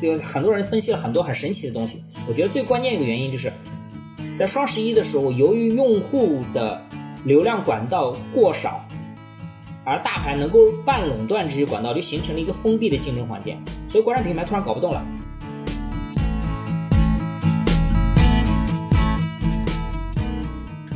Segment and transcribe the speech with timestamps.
[0.00, 2.02] 就很多人分析了很多很神奇的东西。
[2.28, 3.52] 我觉得最关键一个原因就是，
[4.36, 6.80] 在双十一的时候，由于用户的
[7.24, 8.86] 流量管道过少，
[9.84, 13.56] 而大牌能够半垄断这些管道，就形成了一个封闭的竞争环境，
[13.88, 15.04] 所以国产品牌突然搞不动了。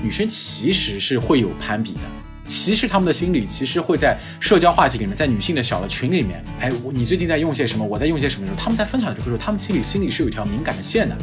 [0.03, 2.01] 女生其实是会有攀比的，
[2.45, 7.85] 其实他们的心理其实会在社交话题里面，在女性的小的群里面，哎，你最近在用些什么？
[7.85, 8.47] 我在用些什么？
[8.47, 11.17] 时候，他们在分享这个时候，他们心里心里是有一条敏感的线的。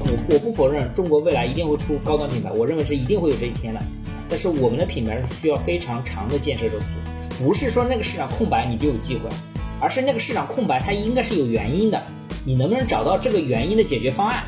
[0.00, 3.80] 我我不否认中国未来一定会出高端品牌，我认为是一定会有这一天的。
[4.28, 6.96] 但是我们的品牌是需要非常长的建设周期，
[7.38, 9.28] 不是说那个市场空白你就有机会，
[9.80, 12.02] 而是那个市场空白它应该是有原因的，
[12.44, 14.42] 你能不能找到这个原因的解决方案？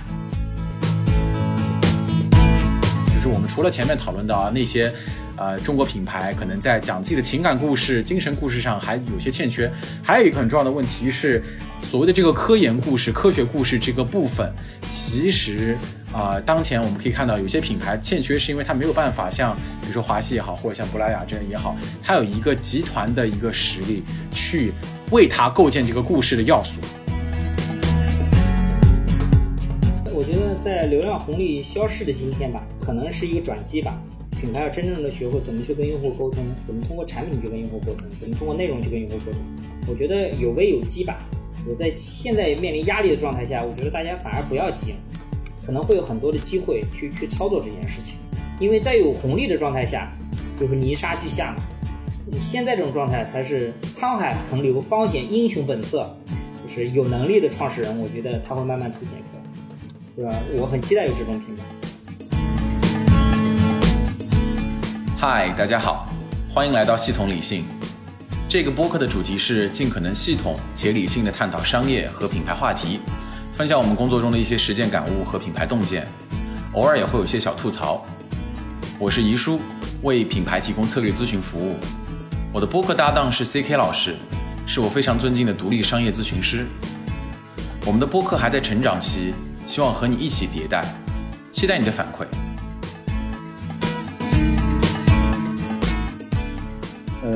[3.28, 4.92] 我们除了前面讨论到啊那些，
[5.36, 9.70] 呃，中国品牌可能在讲自己的情感故事、精神故事上还有些欠缺，
[10.02, 11.42] 还有一个很重要的问题是，
[11.82, 14.52] 所谓的这个科研故事、科学故事这个部分，
[14.88, 15.76] 其实
[16.12, 24.72] 啊，当前我们可以看到有些品牌欠缺，是因为它没有办法像，比如说华西也好，或者像珀莱雅这样也好，它有一个集团的一个实力去
[25.10, 26.80] 为它构建这个故事的要素。
[30.16, 33.98] 我觉得在流量红利消逝的今天吧，可能是一个转机吧。
[34.30, 39.40] 品牌要真正的学会怎么去跟用户沟通，怎么通过产品去跟用户沟通，怎么通过内容去跟用户沟通。
[39.88, 41.18] 我觉得有危有机吧。
[41.66, 44.94] 我在现在面临压力的状态下，我觉得大家反而不要急，
[45.64, 48.18] 可能会有很多的机会去去操作这件事情。
[48.60, 50.12] 因为在有红利的状态下，
[50.60, 51.62] 就是泥沙俱下嘛。
[52.40, 56.14] 现在这种状态才是沧海横流、方显英雄本色。
[56.66, 59.42] 就是有能力的创始人，我觉得他会慢慢凸显出来。
[60.16, 60.34] 对吧？
[60.58, 61.62] 我很期待有这种品牌。
[65.26, 66.06] 嗨，大家好，
[66.52, 67.64] 欢迎来到系统理性。
[68.46, 73.00] 这个播客的主题是尽可能系统且理性的探讨商业和品牌话题，
[73.54, 76.06] 分享我们工作中的一些实践感悟和品牌洞见，
[76.74, 78.04] 偶尔也会有些小吐槽。
[78.98, 79.58] 我是怡叔，
[80.02, 81.76] 为品牌提供策略咨询服务。
[82.52, 84.16] 我的播客搭档是 CK 老师，
[84.66, 86.66] 是我非常尊敬的独立商业咨询师。
[87.86, 89.32] 我们的播客还在成长期。
[89.64, 90.84] 希望和你一起迭代，
[91.50, 92.26] 期待你的反馈。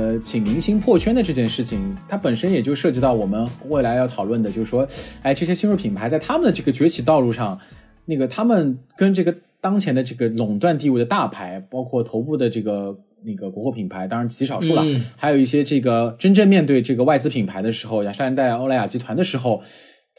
[0.09, 4.89] 呃，请明星破圈的这件事情，它本身也就涉及到我们未来要讨论的，就是说，
[5.21, 7.61] 哎，这些新锐品牌在他们的这个崛起道路上，
[8.07, 14.83] 那个他们跟这个当前的这个垄断地位的大牌，包括头部的这个那个国货品牌，当然极少数了，
[15.15, 19.63] 还有一些这个真正面对这个外资品牌的时候，雅诗兰黛、欧莱雅集团的时候。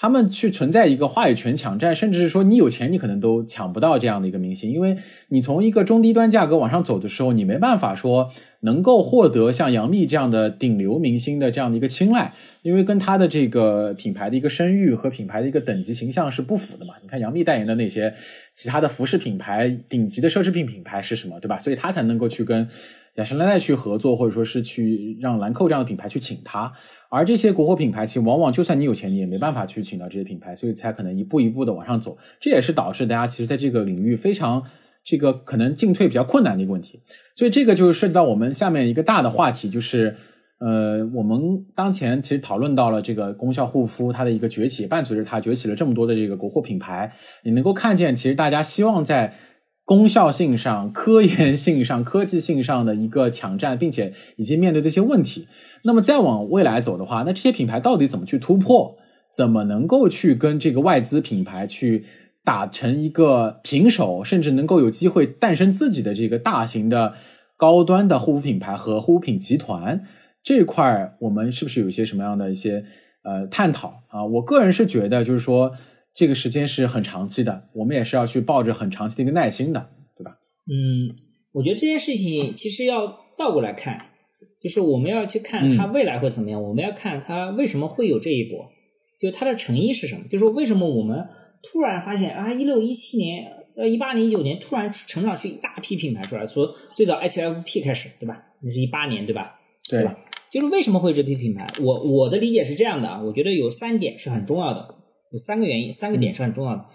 [0.02, 4.96] 他们去存在一个话语权抢占，甚至是说你有钱，你可能都抢不到这样的一个明星，因为
[5.28, 16.94] 你从一个中低端价格往上走的时候，你没办法说能够获得像杨幂这样的顶流明星的这样的一个青睐，因为跟他的这个品牌的一个声誉和品牌的一个等级形象是不符的嘛。
[17.02, 18.14] 你看杨幂代言的那些
[18.54, 21.60] 其他的服饰品牌、顶级的奢侈品品牌是什么，对吧？
[21.60, 22.66] 所以他才能够去跟。
[23.16, 26.72] 雅诗兰黛去合作，或者说是去让兰蔻这样的品牌去请他，
[27.10, 32.18] 而这些国货品牌其实往往就算你有钱，你也没办法去请到这些品牌，所以才可能一步一步的往上走。
[32.40, 34.64] 这也是导致大家其实在这个领域非常
[35.04, 37.02] 这个可能进退比较困难的一个问题。
[37.36, 40.16] 所以这个就涉及到我们下面一个大的话题，就是
[40.60, 47.12] 呃，我们当前其实讨论到了这个功效护肤它的一个崛起，伴随着它崛起了这么多的这个国货品牌，
[47.44, 49.34] 你能够看见其实大家希望在。
[49.90, 55.48] 功效性上、科研性上、科技性上的一个抢占，并且已经面对这些问题。
[55.82, 58.98] 那么再往未来走的话，那这些品牌到底怎么去突破？
[59.36, 62.06] 怎么能够去跟这个外资品牌去
[62.44, 67.16] 打成一个平手，甚至能够有机会诞生自己的这个大型的
[67.58, 70.04] 高端的护肤品牌和护肤品集团
[70.44, 72.84] 这块，我们是不是有一些什么样的一些
[73.24, 74.24] 呃探讨啊？
[74.24, 75.72] 我个人是觉得，就是说。
[76.14, 80.38] 这个时间是很长期的，我们也是要去抱着很长期的一个耐心的，对吧？
[80.68, 81.16] 嗯，
[81.54, 83.08] 我觉得这件事情其实要
[83.38, 84.08] 倒过来看，
[84.62, 88.70] 就是我们要去看它未来会怎么样，我们要看它为什么会有这一波，
[89.20, 90.26] 就它的成因是什么？
[90.28, 91.28] 就是为什么我们
[91.64, 93.46] 突然发现啊，一六一七年、
[93.76, 98.44] 呃一八年、一九年突然成长出一大批品牌出来，从最早 HFP 开始，对吧？
[98.62, 99.60] 那是一八年，对吧？
[99.90, 100.18] 对吧？
[100.52, 101.68] 就是为什么会这批品牌？
[101.80, 104.96] 我我的理解是这样的啊，我觉得有三点是很重要的。
[105.32, 106.86] 有三个原因，三个点是很重要的。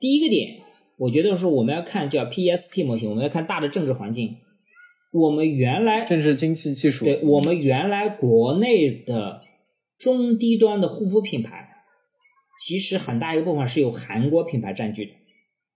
[0.00, 0.62] 第一个点，
[0.98, 4.36] 我觉得是我们要看叫 PEST 模型，我们要看大的政治环境。
[5.12, 9.42] 我们原来政治经济技术，对我们原来国内的
[9.96, 11.68] 中低端的护肤品牌，
[12.66, 15.12] 其实很大一个部分是由韩国品牌占据的。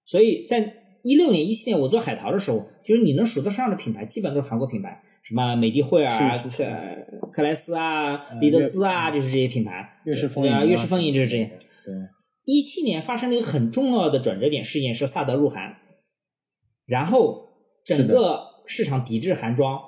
[0.04, 10.00] 所以在一六年、一七年我做海淘的时候，就是你能数得上的品牌，基本都是韩国品牌，什么美的惠尔啊、是是是克克莱斯啊、李德兹啊，就是这些品牌。
[10.04, 11.58] 悦诗风吟啊，悦诗风吟就是这些。
[11.88, 11.94] 对，
[12.44, 15.78] 一七年发生了一个很重要的转折点事件，是萨德入韩，
[16.84, 17.44] 然后
[17.82, 19.80] 整个市场抵制韩装，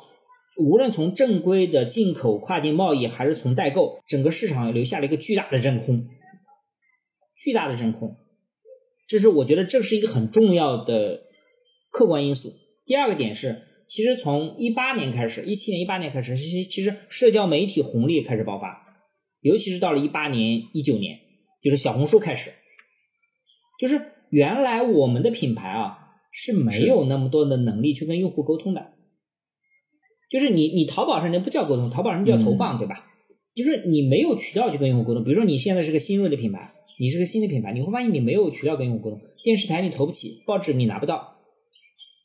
[0.56, 6.06] 无论从正规的进口、跨境贸易，还是从代购，整个市场留下了一个巨大的真空，
[7.36, 8.16] 巨大的真空。
[9.06, 11.24] 这是我觉得这是一个很重要的
[11.90, 12.54] 客观因素。
[12.86, 18.86] 第二个点是，其实从一八年开始，一七年、一八年开始，其实其实社交媒体红利开始爆发，
[19.40, 21.18] 尤其是到了一八年、一九年，
[21.62, 22.52] 就是小红书开始，
[23.78, 28.92] 就是原来我们的品牌啊是没有那么多的能力去跟用户沟通的，
[30.30, 33.06] 就是你你淘宝上那不叫沟通，淘宝上叫投放，对吧？
[33.54, 35.24] 就是你没有渠道去跟用户沟通。
[35.24, 41.38] 比如说你现在是个新锐的品牌，你是个新的品牌，你会发现你没有渠道跟用户沟通，电视台你投不起，报纸你拿不到，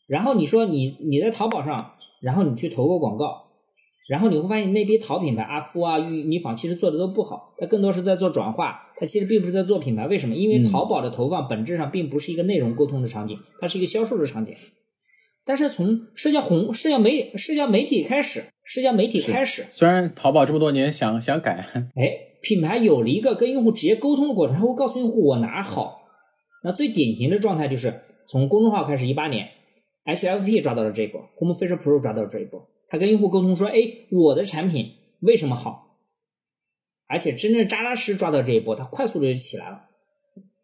[0.07, 3.44] 然后你说你你在淘宝上，然后你去投个广告，
[4.07, 10.07] 然后你会发现那批淘品牌阿芙啊、御泥坊其实做的都不好，它更多是在做转化，它其实并不是在做品牌。
[10.07, 10.35] 为什么？
[10.35, 14.53] 因为嗯淘宝的投放本质上并不是一个内容沟通的场景，它是一个销售的场景。
[15.43, 21.65] 但是从社交红、社交媒、社交媒体开始，社交媒体开始，虽然淘宝这么多年想想改，
[21.95, 22.11] 哎，
[22.41, 26.01] 品牌有了一个跟用户直接沟通的过程，它会告诉用户我哪儿好。
[26.63, 29.49] 那最典型的状态就是从公众号开始，一八年
[30.05, 33.75] ，HFP 抓到了这一波，Home Fisher Pro 抓到了这一波，他跟用户沟通说，哎，
[34.11, 35.83] 我的产品为什么好？
[37.07, 39.89] 而且真正扎扎实实抓到这一波，它快速的就起来了。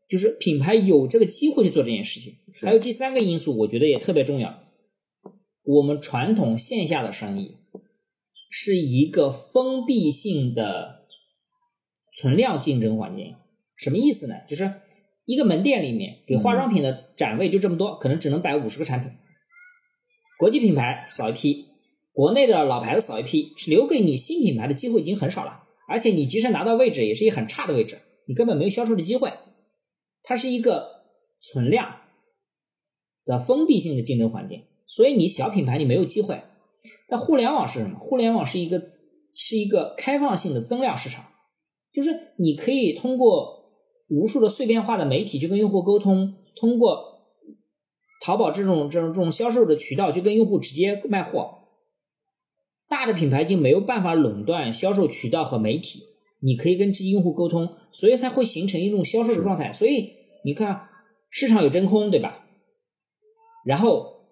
[0.10, 2.36] 就是品牌有这个机会去做这件事情。
[2.62, 4.64] 还有第三个因素，我觉得也特别重要。
[5.64, 7.60] 我们传统线下的生意
[8.50, 11.06] 是一个封闭性的
[12.14, 13.36] 存量竞争环境。
[13.78, 14.34] 什么意思呢？
[14.50, 14.70] 就是
[15.26, 19.12] 一个门店里面给化妆品的展位就这么多，可能只能摆五十个产品。
[20.38, 21.68] 国际品牌少一批，
[22.14, 25.64] 国内的老牌子扫一批，是留给你新品牌的机会已经很少了。
[25.88, 29.32] 而且你即使拿到位置，也是一个很差的位置，你根本没有销售的机会。
[30.24, 31.06] 它是一个
[31.40, 31.96] 存量
[33.26, 36.44] 的封闭性的竞争环境，所以你小品牌你没有机会。
[37.08, 37.98] 但互联网是什么？
[38.00, 38.82] 互联网是一个
[39.34, 41.26] 是一个开放性的增量市场，
[41.92, 43.74] 就是你可以通过
[44.10, 47.22] 无数的碎片化的媒体去跟用户沟通，通过
[48.22, 51.61] 淘宝这种这种这种销售的渠道去跟用户直接卖货。
[52.92, 56.02] 大的品牌已经没有办法垄断销售渠道和媒体，
[56.42, 59.72] 你可以跟这些用户沟通，所以它会形成一种销售的状态。
[59.72, 60.10] 所以
[60.44, 60.90] 你看
[61.30, 62.46] 市场有真空，对吧？
[63.66, 64.26] 然后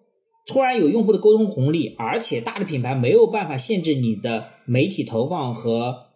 [0.45, 6.07] 突然有用户的沟通红利，而且大的品牌没有办法限制你的媒体投放和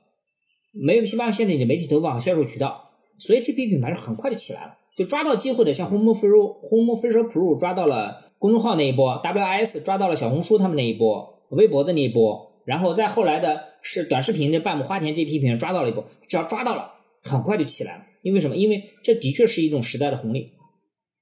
[0.74, 2.90] 没有办法限制你的媒体投放和销售渠道，
[3.20, 16.92] 所以这批品牌是很快就起来了，就抓到机会的，像 Home Fisher Home Fisher Pro 抓到了公众号那一波，WIS 抓到了小红书他们那一波，微博的那一波，然后再后来的是短视频的半亩花田这批品牌抓到了一波，只要抓到了，
[17.22, 18.06] 很快就起来了。
[18.22, 18.56] 因为什么？
[18.56, 20.52] 因为这的确是一种时代的红利。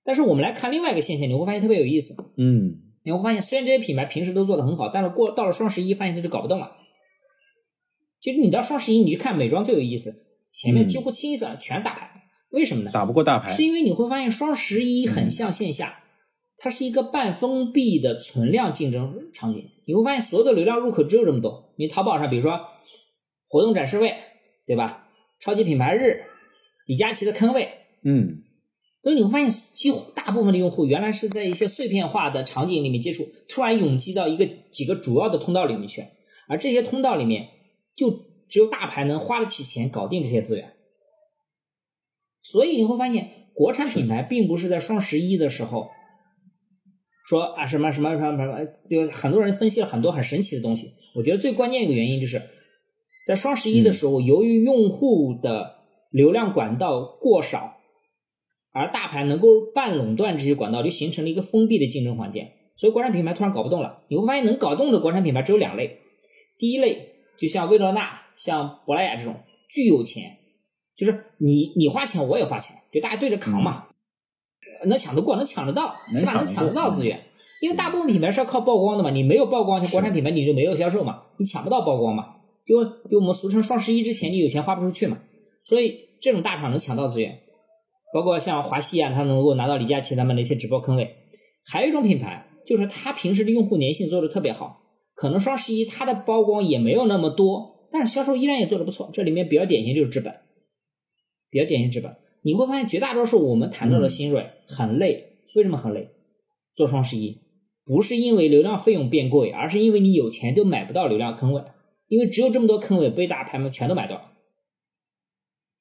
[0.03, 2.15] 但是我们来看另外一个现象，你会发现特别有意思。
[2.37, 6.71] 嗯，你会发现，虽然这些品牌平时都做得很好，但是过到了双十一，发现它就搞不动了。
[8.21, 12.09] 就是你到双十一，你去看美妆最有意思，前面几乎清一色全大牌，
[12.51, 12.91] 为什么呢？
[12.91, 16.00] 打不过大牌是，因为你会发现双十一很像线下，
[16.63, 19.71] 它是一个半封闭的存量竞争场景。
[19.85, 21.74] 你会发现所有的流量入口只有这么多。
[21.75, 22.59] 你淘宝上，比如说
[23.47, 24.13] 活动展示位，
[24.67, 25.07] 对吧？
[25.39, 26.25] 超级品牌日，
[26.86, 27.67] 李佳琦的坑位，
[28.03, 28.43] 嗯，
[29.01, 36.05] 所以你会发现，几乎大部分的用户原来是在一些碎片化的场景里面接触，突然涌击到一个几个主要的通道里面去，
[36.47, 37.50] 而这些通道里面，
[37.95, 38.12] 就
[38.47, 40.74] 只有大牌能花得起钱搞定这些资源。
[42.43, 45.89] 所以你会发现，国产品牌并不是在双十一的时候
[47.23, 50.93] 说啊什么什么什么什么，就很多人分析了很多很神奇的东西。
[51.15, 52.41] 我觉得最关键一个原因就是
[53.27, 55.75] 在双十一的时候，由于用户的
[56.11, 57.77] 流量管道过少。
[58.73, 62.47] 而大牌能够半垄断这些管道，就形成了一个封闭的竞争环境。
[62.77, 64.01] 所以国产品牌突然搞不动了。
[64.07, 65.99] 你会发现，能搞动的国产品牌只有两类。
[66.57, 70.37] 第一类就像薇诺娜、像珀莱雅这种，巨有钱，
[70.97, 73.87] 就是你你花钱我也花钱，就大家对着扛嘛，
[74.85, 77.19] 能抢得过，能抢得到，起码能抢得到资源。
[77.61, 82.35] 因为大部分品牌是要靠曝光的嘛，你没有曝光，像国产品牌你就没有销售嘛，你抢不到曝光嘛。
[82.65, 85.19] 因为因为我们俗称双十一之前你有钱花不出去嘛，
[85.63, 87.39] 所以这种大厂能抢到资源。
[88.13, 91.15] 包括像华西啊，它能够拿到李佳琦他们那些直播坑位。
[91.63, 94.81] 还有一种品牌，就是它平时的用户粘性做的特别好，
[95.13, 99.09] 可能双十一它的曝光也没有那么多，但是销售依然也做的不错。
[99.13, 100.33] 这里面比较典型就是资本，
[101.50, 102.11] 比较典型资本。
[102.41, 106.10] 你会发现绝大多数我们谈到的新锐、很累，为什么很累？
[106.74, 107.39] 做双十一，
[107.86, 111.63] 不是因为流量费用变贵，而是因为你有钱都买不到流量坑位，
[112.07, 114.31] 因为只有这么多坑位被大牌们全都买掉。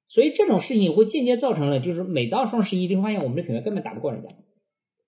[0.09, 4.29] 所以这种事情会间接造成了，就是每到双十一就会发现我们的品牌根本打不过人家，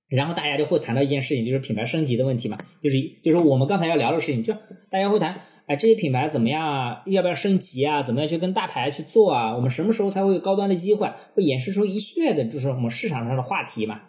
[0.09, 4.55] 然后大家就会谈到一件事情，就是品牌升级的问题嘛，就是就是我们刚才要聊的事情，就
[4.89, 7.03] 大家会谈，哎，这些品牌怎么样啊？
[7.07, 8.03] 要不要升级啊？
[8.03, 9.55] 怎么样去跟大牌去做啊？
[9.55, 11.09] 我们什么时候才会有高端的机会？
[11.35, 14.01] 会衍生出一系列的，就是我们市场上的话题嘛。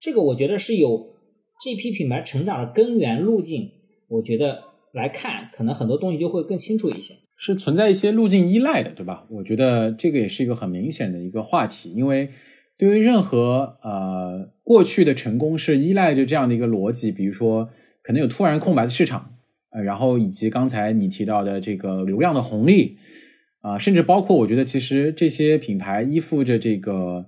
[0.00, 1.14] 这个我觉得是有
[1.62, 3.70] 这批品牌成长的根源路径，
[4.08, 7.14] 我觉得来看，可能很多东西就会更清楚一些。
[7.36, 9.26] 是存在一些路径依赖的，对吧？
[9.28, 12.30] 我觉得这个也是一个很明显的一个话题，因为
[12.78, 17.68] 对于任何呃过去的成功是依赖着这样的一个逻辑，比如说
[18.02, 19.33] 可能有突然空白的市场，
[19.82, 22.98] 然后以及刚才你提到的这个流量的红利，
[23.60, 27.26] 啊，甚至包括我觉得其实这些品牌依附着这个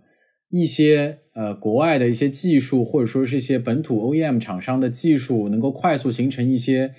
[0.50, 6.94] 一些呃国外的一些技术，或者说是一些本土 OEM 厂商的技术，能够快速形成一些。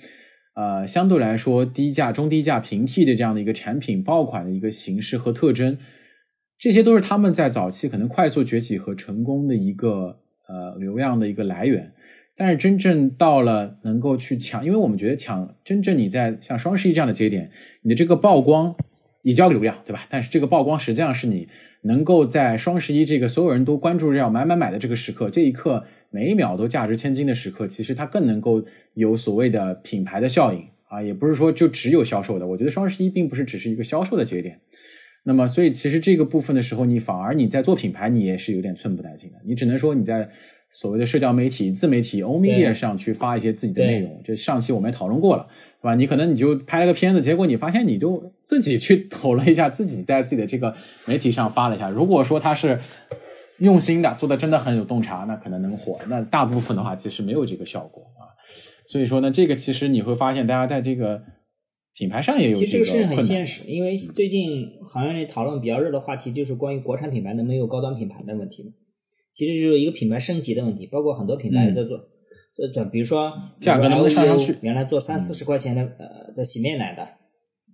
[0.54, 5.78] 呃，相对来说低价、中低价平替的这样的一个产品爆款的一个形式和特征，
[6.58, 11.92] 这些都是他们在早期可能快速崛起和成功的一个呃流量的一个来源。
[12.38, 17.50] 但是真正到了能够去抢，因为我们觉得抢真正你在像双十一这样的节点，
[17.82, 18.76] 你的这个曝光
[19.22, 20.06] 也交流量，对吧？
[20.08, 21.48] 但是这个曝光实际上是你
[21.82, 25.84] 能够在双十一这个所有人都关注着要买买买的这个时刻，这一刻。
[26.10, 28.64] 每一秒都价值千金的时刻，其实它更能够
[28.94, 32.46] 有所谓的品牌的效应啊，也不是说就只有销售的。
[32.46, 34.58] 我觉得双十一并不是只是一个销售的节点。
[35.24, 39.36] 那么，所以其实这个部分的时候，你反而你在做品牌，你也是有点寸步难行的。
[39.44, 40.30] 你只能说你在
[40.70, 44.22] 所谓的社交媒体、自媒体、欧米链上去发一些自己的内容。
[44.24, 45.46] 就上期我们也讨论过了，
[45.80, 45.94] 对吧？
[45.94, 50.74] 你可能你就拍了个片子，结果你发现你就自己去投了一下，自己在自己的这个
[51.06, 51.88] 媒体上发了一下。
[51.88, 52.78] 如果说他是。
[53.60, 55.98] 用心的做的真的很有洞察，那可能能火。
[56.08, 58.30] 那大部分的话其实没有这个效果啊。
[58.86, 61.20] 所以说呢，这个其实你会发现，大家在这个
[61.92, 68.72] 品牌上也有其实这个事情很现实，因为最近行业内讨论比较热的话题就是关于国产品牌能不能有高端品牌的问题
[69.30, 74.56] 其实就是一个品牌升级的问题，包括很多品牌在做，呃，比如说价格能不能上上去？
[74.62, 77.06] 原来做三四十块钱的呃的洗面奶的，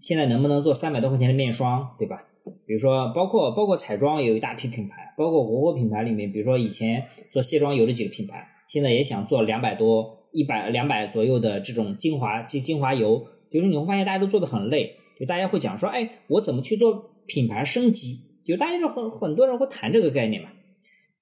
[0.02, 2.24] 现在能不能做三百多块钱的面霜，对吧？
[2.66, 13.26] 比如说，包括包括彩妆有一大批品牌，包括国货品牌里面，比如说以前做卸妆油的几个品牌，现在也想做两百多、一百、两百左右的这种精华精精华油。
[13.48, 18.18] 比如说你会发现大家都做的很累，就大家会讲说，哎，我怎么去做品牌升级？
[18.46, 20.50] 就大家就很很多人会谈这个概念嘛。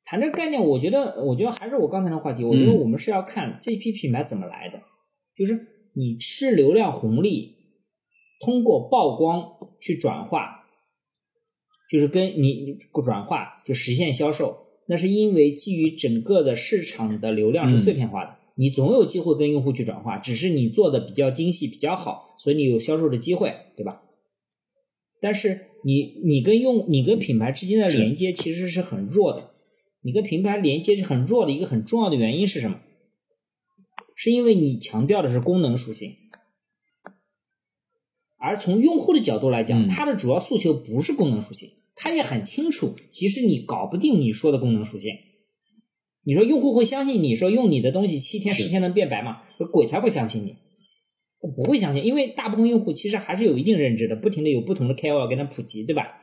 [0.04, 4.80] 谈这个概念，我觉得，我觉得还是我刚才的话题，我觉得我们是要看这批品牌怎么来的，
[5.36, 7.56] 就是你吃流量红利，
[8.40, 9.44] 通过曝光
[9.80, 10.60] 去转化。
[11.90, 14.56] 就是跟你转化就实现销售，
[14.88, 24.00] 那是因为基于整个的市场的流量是碎片化的，你总有机会跟用户去转化，只是你做的比较精细比较好，所以你有销售的机会，对吧？
[25.20, 29.50] 但是你你跟用你跟品牌之间的连接其实是很弱的，
[30.02, 32.80] 你跟品牌连接是很弱的一个很重要的原因是什么？
[34.14, 36.16] 是因为你强调的是功能属性，
[38.38, 41.70] 而从用户的角度来讲，他的主要诉求不是功能属性。
[41.94, 45.14] 他也很清楚，其实你搞不定你说的功能属性。
[46.24, 49.42] 你说用户会相信你说用你的东西七天十天能变白吗？
[49.72, 50.56] 鬼才不相信你，
[51.40, 56.21] 我不会相信，因为大部分用户其实还是有一定认知的，不停的有不同的 KOL 给他普及，对吧？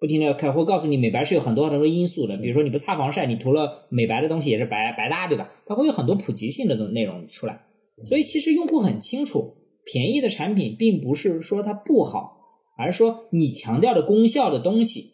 [0.00, 5.52] 不停的开会告诉你美白是有很多很多因素的，比如说你不擦防晒，你涂了美白的东西也是白白搭，对吧？
[5.66, 7.60] 它会有很多普及性的内容出来，
[8.06, 12.38] 所以其实用户很清楚，便宜的产品并不是说它不好。
[12.78, 15.10] 而是说，你强调的功效的东西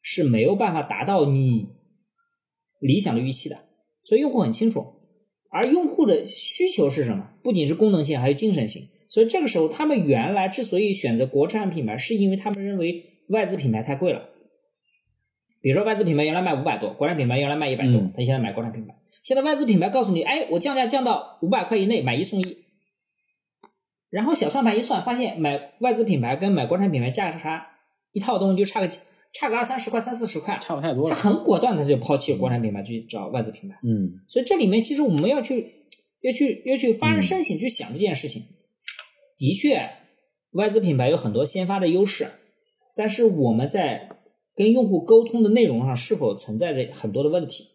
[0.00, 1.66] 是没有办法达到你
[2.80, 3.58] 理想的预期的，
[4.04, 4.86] 所以用户很清楚。
[5.50, 7.28] 而用户的需求是什么？
[7.42, 8.84] 不仅是功能性，还有精神性。
[9.10, 14.28] 所以这个时候，他们原来之所以选择国产品牌，是因为他们认为外资品牌太贵了。
[15.62, 18.94] 比如说，外资品牌原来卖五百多，国产品牌原来卖一百多，他现在买国产品牌。
[19.22, 22.58] 现在外资品牌告诉你，哎，我降价降到五百块以内，买一送一。
[24.08, 27.68] 然后小算盘一算，发现买外资品牌跟买国产品牌价差
[28.12, 28.90] 一套东西就差个
[29.32, 31.14] 差个二三十块、三四十块，差不太多了。
[31.14, 33.78] 他很果断，的就抛弃国产品牌去找外资品牌。
[33.82, 35.84] 嗯，所以这里面其实我们要去
[36.22, 38.42] 要去要去发人深省去想这件事情。
[39.36, 39.90] 的确，
[40.52, 42.30] 外资品牌有很多先发的优势，
[43.00, 44.10] 但是我们在
[44.54, 47.70] 跟用户沟通的内容上是否存在着很多的问题？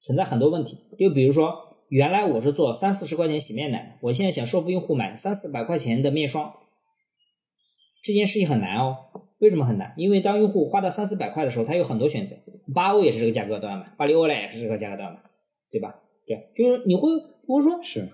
[0.00, 1.68] 存在很多问题，就比如说。
[1.88, 6.54] 原来我是做三四十块钱洗面奶，我现在想说服用户买三四百块钱的面霜，
[8.02, 8.96] 这件事情很难哦。
[9.40, 9.92] 为什么很难？
[9.98, 12.34] 因为当用户花到三四百块的时候，他有很多选择，
[12.74, 15.20] 八欧也是这个价格段嘛，巴黎欧莱也是这个价格段嘛，
[15.70, 16.00] 对吧？
[16.26, 17.10] 对，就是你会
[17.46, 18.08] 不是说是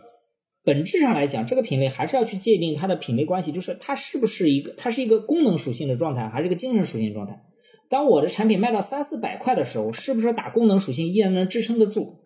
[0.64, 7.42] 本质上来讲，这个品类还是要去界定它的品类关系，就是它是不是一个它是一个功能属性的状态，还是一个精神属性状态。
[7.88, 12.16] 当我的产品卖到三四百块的时候，是不是打功能属性依然能支撑得住？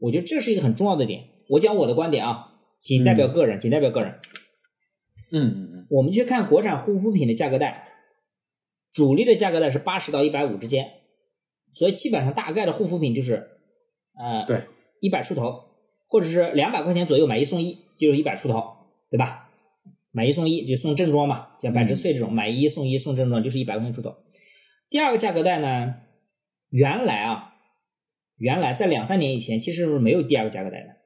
[0.00, 1.30] 我觉得这是一个很重要的点。
[1.48, 4.20] 我讲我的观点啊，仅代表个人，仅代表个人。
[5.32, 7.88] 嗯嗯嗯，我们去看国产护肤品的价格带，
[8.92, 10.86] 主力的价格带是八十到一百五之间，
[11.74, 13.48] 所以基本上大概的护肤品就是，
[14.18, 14.64] 呃，对，
[15.00, 15.67] 一百出头，
[16.08, 18.62] 或者是两百块钱左右买一送一，就是一百出头，
[19.10, 19.48] 对吧？
[20.10, 24.16] 买一送一就送正装嘛，像百之萃这种、买一送一送正装就是一百块钱出头。
[24.88, 25.96] 第二个价格带呢，
[26.70, 27.52] 原来啊，
[28.36, 30.96] 原来在两三年以前其实是没有第二个价格带的，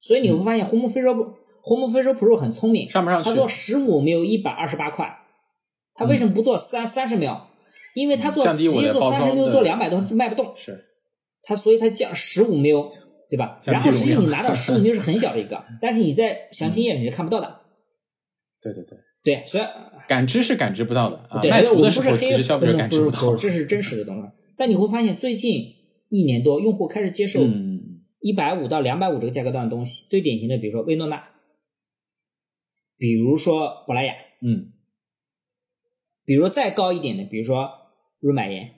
[0.00, 5.18] 所以你会发现红木非洲红木非洲 Pro 很聪明，上不上去它做十五没有一百二十八块，
[5.94, 7.40] 他为什么不做三三十 ml？
[7.94, 10.84] 因为他做直接做三十我的包装 ml 的做两百多卖不动，是
[11.42, 12.88] 他所以他降十五 ml，
[13.30, 13.58] 对吧？
[13.66, 17.60] 然后实际你拿到十五 ml 是很小的一个，但是你在详情页你是看不到的。
[18.60, 19.64] 对对对，对，所以
[20.08, 23.36] 感知是感知不到的啊，对，卖图我们的时候其不是黑实消费者感知不到。
[23.36, 24.28] 这是真实的东西。
[24.56, 25.74] 但你会发现，最近
[26.08, 30.06] 一年多，用户开始接受嗯，一百五到两百五这个价格段的东西。
[30.08, 31.28] 最典型的，比如说薇诺娜，
[32.96, 34.72] 比如说珀莱雅，嗯
[36.24, 37.68] 比如再高一点的，比如说
[38.20, 38.74] 润百颜，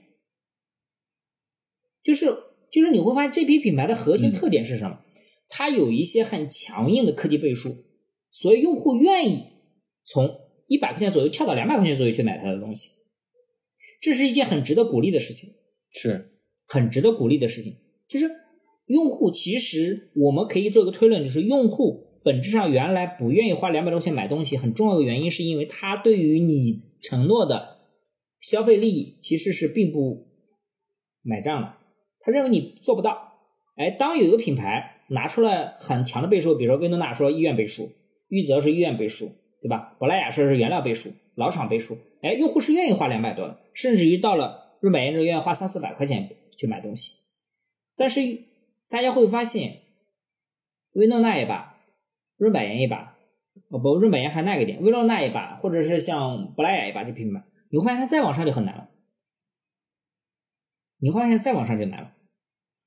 [2.02, 2.26] 就是
[2.80, 5.00] 就是你会发现这批品牌的核心嗯特点是什么？
[5.48, 7.84] 它有一些很强硬的科技倍数，
[8.30, 9.44] 所以用户愿意
[10.04, 10.28] 从
[10.66, 12.90] 一百块钱左右跳到两百块钱左右去买它的东西，
[14.00, 15.54] 这是一件很值得鼓励的事情。
[15.98, 16.32] 是
[16.66, 18.30] 很值得鼓励的事情，就是
[18.84, 27.78] 用户其实我们可以做一个推论，就是用户本质上原来不愿意花两百多块钱买东西，很重要的原因是因为他对于你承诺的
[28.40, 30.28] 消费利益其实是并不
[31.22, 31.78] 买账的，
[32.26, 33.38] 他认为你做不到。
[33.76, 37.92] 哎，当有一个品牌拿出了很强的背书，比如说薇诺娜说医院背书，
[38.28, 39.30] 玉泽是医院背书，
[39.62, 39.94] 对吧？
[40.00, 47.12] 珀莱雅说是原料背书，老厂背书，哎，用户是愿意花两百多的，甚至于到了润百颜这愿意花三四百块钱去买东西。
[47.96, 48.20] 但是
[48.88, 49.82] 大家会发现，
[50.92, 51.78] 薇诺娜也罢，
[52.36, 53.16] 润百颜也罢，
[53.68, 58.88] 哦不，润百颜还那个点，薇诺娜也罢，或者是像珀莱雅也罢，这品牌，你会发现它再往上就很难了。
[60.98, 62.15] 你会发现再往上就难了。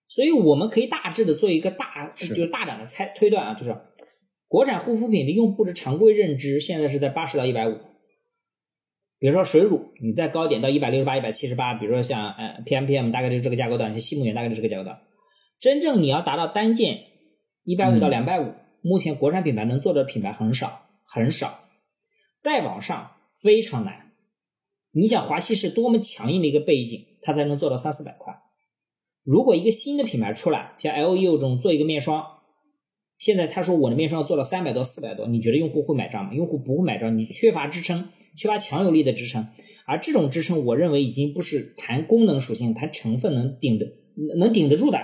[0.09, 3.77] 所以我们可以大致的做一个大，是就是大胆的猜推断啊，就是
[4.47, 7.77] 国产护肤品的用户的常规认知现在是在八十到一百五。
[9.19, 14.99] 比如说水乳，你再高一点到一百六十八、一百七十八，比如说像呃 PMPM 大概就是这个价格段，像西木源大概就是这个价格段。
[15.59, 17.03] 真正你要达到单件
[17.63, 21.65] 一百五到两百五，目前国产品牌能做的品牌很少很少，
[22.37, 24.13] 再往上非常难。
[24.91, 28.33] 你想华西是多么强硬的一个背景，它才能做到三四百块。
[29.23, 32.25] 如果一个新的品牌出来，像 LEO 这种做一个面霜，
[33.17, 36.33] 现在他说我的面霜做了三百多、四百多，你觉得用户会买账吗？
[36.33, 39.47] 用户不会买账，你缺乏支撑，缺乏强有力的支撑。
[39.85, 43.87] 而这种支撑，我认为已经不是谈功能属性、谈成分能顶的、
[44.37, 44.99] 能顶得住的，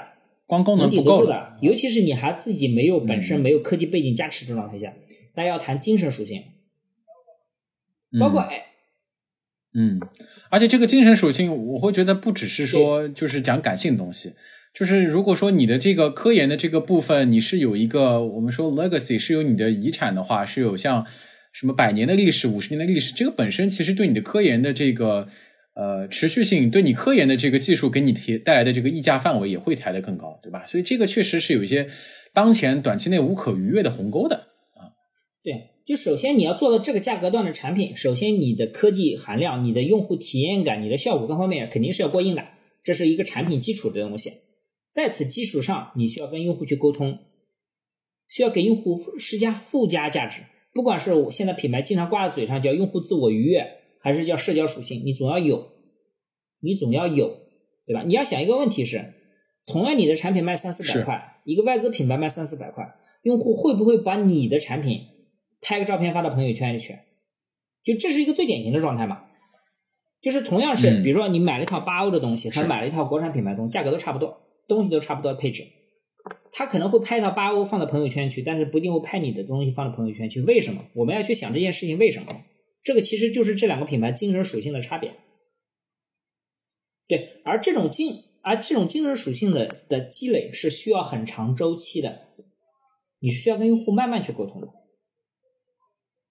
[0.46, 1.58] 光功能能顶得住不够的。
[1.62, 4.94] 尤其是你还自己没有本身嗯没有科技背景加持的状态下，
[5.34, 6.44] 大家要谈精神属性，
[8.20, 8.66] 包括嗯哎，
[9.76, 10.00] 嗯，
[10.50, 14.34] 而且这个精神属性，我会觉得不只是说就是讲感性的东西，
[14.74, 21.06] 就是如果说你的这个科研的这个部分，你是有一个我们说 legacy 是有你的遗产的话，是有像
[21.52, 25.28] 什么百年的历史、五十年的历史，这个本身其实对你的科研的这个
[25.74, 30.66] 呃持续性，对你科研的这个技术给你提带来的这个溢价范围也会抬得更高，对吧？
[30.68, 31.88] 所以这个确实是有一些
[32.34, 34.36] 当前短期内无可逾越的鸿沟的
[34.76, 34.96] 啊。
[35.44, 35.54] 对，
[35.86, 42.44] 就首先你要做到这个价格段的产品，首先你的科技含量、你的用户体验感、你的效果各方面肯定是要过硬的，
[42.84, 44.34] 这是一个产品基础的东西。
[44.90, 47.20] 在此基础上，你需要跟用户去沟通，
[48.28, 50.42] 需要给用户施加附加价值。
[50.74, 53.66] 不管是我现在品牌经常挂在嘴上叫用户自我愉悦，
[54.00, 55.72] 还是叫社交属性，你总要有，
[56.62, 57.42] 你总要有，
[57.86, 58.02] 对吧？
[58.04, 59.14] 你要想一个问题是，
[59.68, 62.84] 同样你的产品卖三四百块，一个外资品牌卖三四百块，
[63.22, 65.02] 用户会不会把你的产品
[65.66, 67.00] 拍个照片发到朋友圈里去？
[67.84, 69.24] 就这是一个最典型的状态嘛。
[70.22, 75.64] 就是同样是，嗯比如说你买了一套八欧的东西，和是买了一套国产品牌东西，价格都差不多，东西都差不多的配置，
[76.52, 80.40] 他可能会拍一套八欧放到朋友圈去，但是不一定会拍你的东西放到朋友圈去。
[80.42, 80.86] 为什么？
[80.94, 82.44] 我们要去想这件事情为什么？
[82.84, 85.16] 这个其实就是这两个品牌精神属性的差别。
[87.08, 92.28] 对，而这种精而这种精神属性的的积累是需要很长周期的，
[93.20, 94.68] 你是需要跟用户慢慢去沟通的。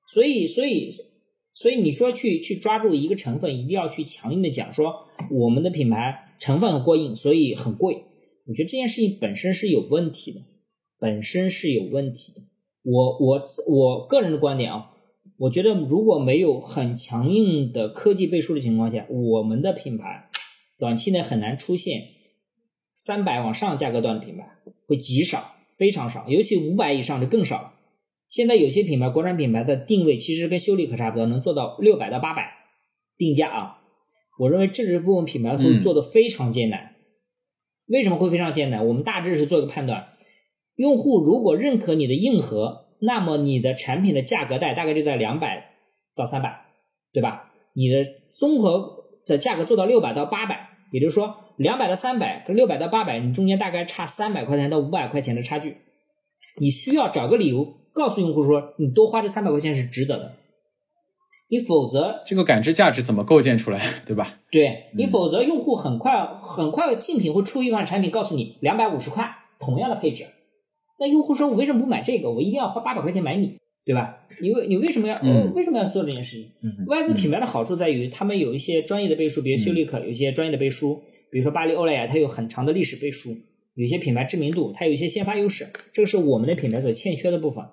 [0.08, 0.96] 所以，所以，
[1.54, 8.04] 所以你说去去抓住一个成分，一定要去强硬的讲说我们的品牌成分过硬，所以很贵。
[8.46, 10.40] 我觉得这件事情本身是有问题的。
[10.96, 12.40] 本身是有问题的。
[12.82, 14.92] 我我我个人的观点啊，
[15.36, 20.30] 我觉得如果没有很强硬的科技背书的情况下，我们的品牌
[20.78, 22.04] 短期内很难出现
[22.94, 24.48] 三百往上价格段的品牌，
[24.86, 27.73] 会极少，非常少，尤其五百以上就更少了。
[28.34, 32.54] 现在有些品牌，国产品牌的定位其实跟修理可差不多，能做到六百到八百
[33.16, 33.78] 定价啊。
[34.40, 36.96] 我认为这支部分品牌会做的非常艰难。
[37.86, 38.84] 为什么会非常艰难？
[38.88, 40.08] 我们大致是做一个判断：
[40.74, 45.70] 用户如果认可你的硬核，那么你的产品的价格带大概就在两百
[46.16, 46.64] 到三百，
[47.12, 47.52] 对吧？
[47.74, 48.04] 你的
[48.36, 55.76] 综合的价格做到六百到八百，也就是说两百到三百跟六百到八百，你中间大概差三百块钱到五百块钱的差距，
[56.60, 60.32] 你需要找个理由告诉用户说，你多花这三百块钱是值得的。
[61.48, 64.40] 你否则这个感知价值怎么构建出来， 对吧？
[64.50, 69.30] 对你否则用户很快很快竞品会出一款产品，告诉你两百五十块
[69.60, 70.26] 同样的配置，
[70.98, 72.32] 那用户说我为什么不买这个？
[72.32, 74.26] 我一定要花八百块钱买你，对吧？
[74.40, 75.20] 你为你为什么要
[75.54, 76.50] 为什么要做这件事情？
[76.86, 83.36] 外资品牌的好处在于他们有一些专业的背书，比如修丽可有一些专业的背书，比如说巴黎欧莱雅它有很长的历史背书，
[83.74, 87.64] 有些品牌知名度，它有一些先发优势，这个是我们的品牌所欠缺的部分。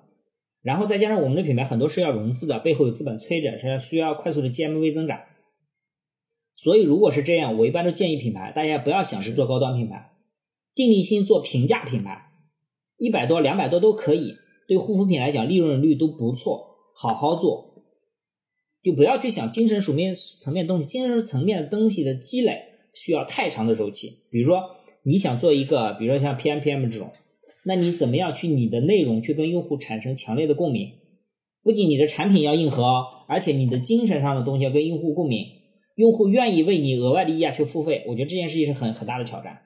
[0.62, 5.18] 然后再加上我们的品牌很多是要融资的，背后有资本催着，是需要快速的 GMV 增长。
[6.54, 10.12] 所以如果是这样，我一般都建议品牌大家不要想着做高端品牌，
[10.74, 12.30] 定力性做平价品牌，
[12.96, 14.36] 一百多、两百多都可以。
[14.68, 17.82] 对护肤品来讲，利润率都不错，好好做，
[18.84, 22.62] 就不要去想精神层面层面东西，精神层面的东西的积累
[22.94, 24.20] 需要太长的周期。
[24.30, 24.62] 比如说
[25.02, 27.10] 你想做一个，比如说像 PMPM 这种。
[27.64, 30.92] 那你怎么样去你的内容去跟用户产生强烈的共鸣？
[31.62, 35.46] 不仅你的产品要硬核，而且你的精神上的东西要跟用户共鸣，
[35.94, 38.04] 用户愿意为你额外的溢价去付费。
[38.08, 39.60] 我觉得这件事情是很很大的挑战，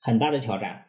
[0.00, 0.84] 很大的挑战。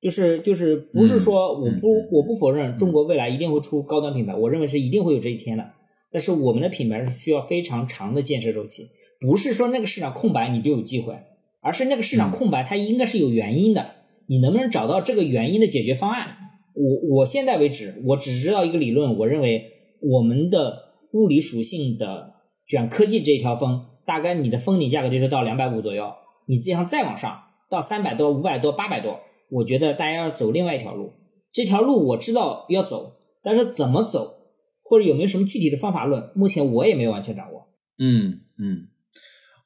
[0.00, 5.70] 就是就是不是说我不我不否认中国未来一定会出高端品牌，我认为是一定会有这一天的。
[6.10, 8.88] 但是我们的品牌是需要非常长的建设周期，
[9.20, 11.14] 不是说那个市场空白你就有机会，
[11.60, 13.90] 而是那个市场空白它应该是有原因的。
[14.26, 16.36] 你能不能找到这个原因的解决方案？
[16.74, 22.34] 我我现在为止，我只知道一个理论，我认为我们的物理属性的
[22.66, 26.10] 卷科技这一条风，大概你的封顶价格就是到两百五左右，
[26.46, 31.12] 你这样再往上到三百多、五百多、八百多，我觉得大家要走另外一条路。
[31.52, 34.36] 这条路我知道要走，但是怎么走，
[34.82, 37.68] 或者有没有什么具体的方法论，目前我也没有完全掌握。
[37.98, 38.88] 嗯嗯，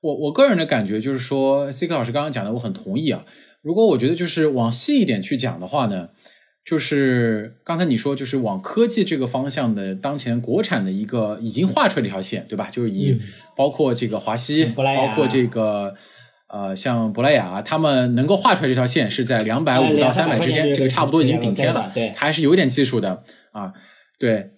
[0.06, 3.24] 我我个人的感觉就是说，C K 老师刚刚讲的，我很同意啊。
[3.60, 6.10] 如果我觉得就是往细一点去讲的话呢，
[6.64, 12.70] 就是刚才你说就是往科技这个方向的当前国产的一个已经画出来的一条线，对吧？
[12.70, 13.18] 就是以
[13.56, 15.94] 包括这个华西，包括这个
[16.48, 23.72] 呃像珀莱雅，他们能够画出来这条线是在两百五到三百之间，这个差不多已经顶天了，对，还是有点技术的啊。
[24.20, 24.50] 对，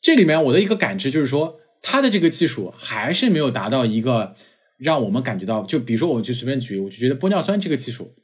[0.00, 4.34] 这里面我的一个感知就是说，它的这个技术还是没有达到一个
[4.78, 8.14] 让我们感觉到，就比如说我就随便举，我就觉得玻尿酸这个技术。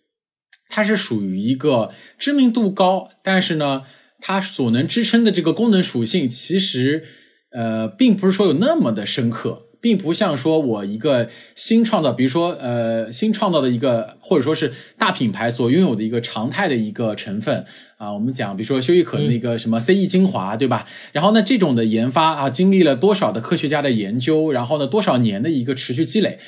[0.68, 3.82] 它是属于一个知名度高，但是呢，
[4.20, 7.04] 它所能支撑的这个功能属性，其实
[7.50, 17.66] 呃，并不是说有那么的深刻，并不像说我一个新创造，比如说呃，新创造的一个或者说是大品牌所拥有的一个常态的一个成分
[17.98, 20.86] 啊，我们讲，比如说修丽可的那个什么 C E 精华，对吧？
[21.10, 26.38] 然后呢，这种的研发啊，经历了多少的科学家的研究，然后呢，多少年的一个持续积累。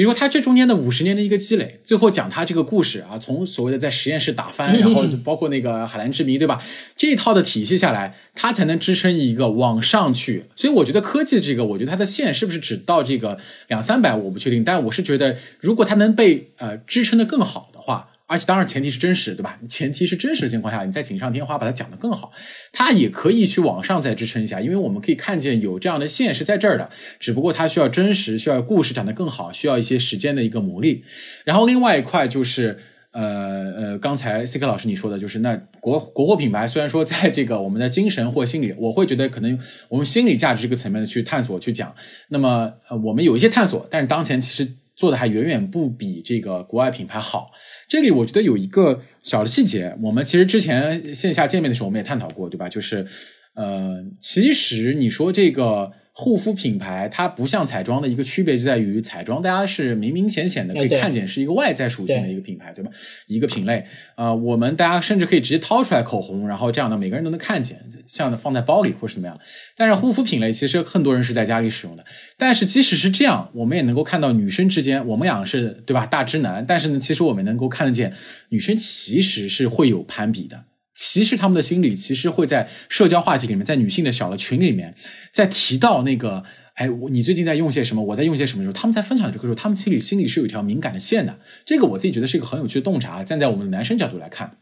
[0.00, 6.58] 比如说他这中间的五十年的一个积累，最后讲他这个故事啊，从所谓的在实验室打翻，然后包括那个海蓝之谜，对吧？
[6.96, 10.46] 这一套的体系下来，它才能支撑一个往上去。
[10.56, 13.36] 所以我觉得科技这个，我觉得它的线是不是只到这个
[13.68, 14.64] 两三百，我不确定。
[14.64, 18.08] 但我是觉得，如果它能被呃支撑的更好的话。
[18.30, 19.58] 而且当然前提是真实，对吧？
[19.68, 22.30] 前提是真实的情况下，你再锦上添花把它讲得更好，
[22.72, 26.88] 它也可以去往上再支撑一下，因为我们可以看见有这样的线是在这儿的，
[27.18, 31.02] 只不过它需要真实，需要故事讲得更好，需要一些时间的一个磨砺。
[31.44, 32.78] 然后另外一块就是，
[33.10, 41.92] 呃呃，刚才 C 克老师你说的，就是那国国货品牌虽然说在这个我们的精神或心理，我会觉得可能我们心理价值这个层面的去探索去讲，
[42.28, 44.76] 那么呃我们有一些探索，但是当前其实。
[45.00, 47.50] 做的还远远不比这个国外品牌好。
[47.88, 52.68] 这里我觉得有一个小的细节，我们其实之前线下见面的时候我们也探讨过，对吧？
[52.68, 53.06] 就是，
[53.54, 55.92] 呃，其实你说这个。
[56.12, 62.90] 护肤品牌它不像彩妆的一个区别就在于，彩妆大家是明明显显的可以看见是一个外在属性的一个品牌，对吧？
[63.26, 69.38] 一个品类啊，我们大家甚至可以直接掏出来口红，然后这样的每个人都能看见，像放在包里或是怎么样。
[69.76, 72.04] 但是护肤品类其实很多人是在家里使用的。
[72.36, 76.04] 但是即使是这样，我们也能够看到女生之间，我们俩是对吧？
[76.06, 78.12] 大直男，但是呢，其实我们能够看得见
[78.50, 80.64] 女生其实是会有攀比的。
[80.94, 84.94] 其实他们的心理其实会在社交话题里面，在女性的小的群里面，
[85.32, 88.02] 在提到那个，哎，你最近在用些什么？
[88.02, 88.72] 我在用些什么时候？
[88.72, 91.38] 他们在分享这个时候，他们心里心里是有一条敏感的线的。
[91.64, 93.24] 这个我自己觉得是一个很有趣的洞察。
[93.24, 94.58] 站在我们男生角度来看，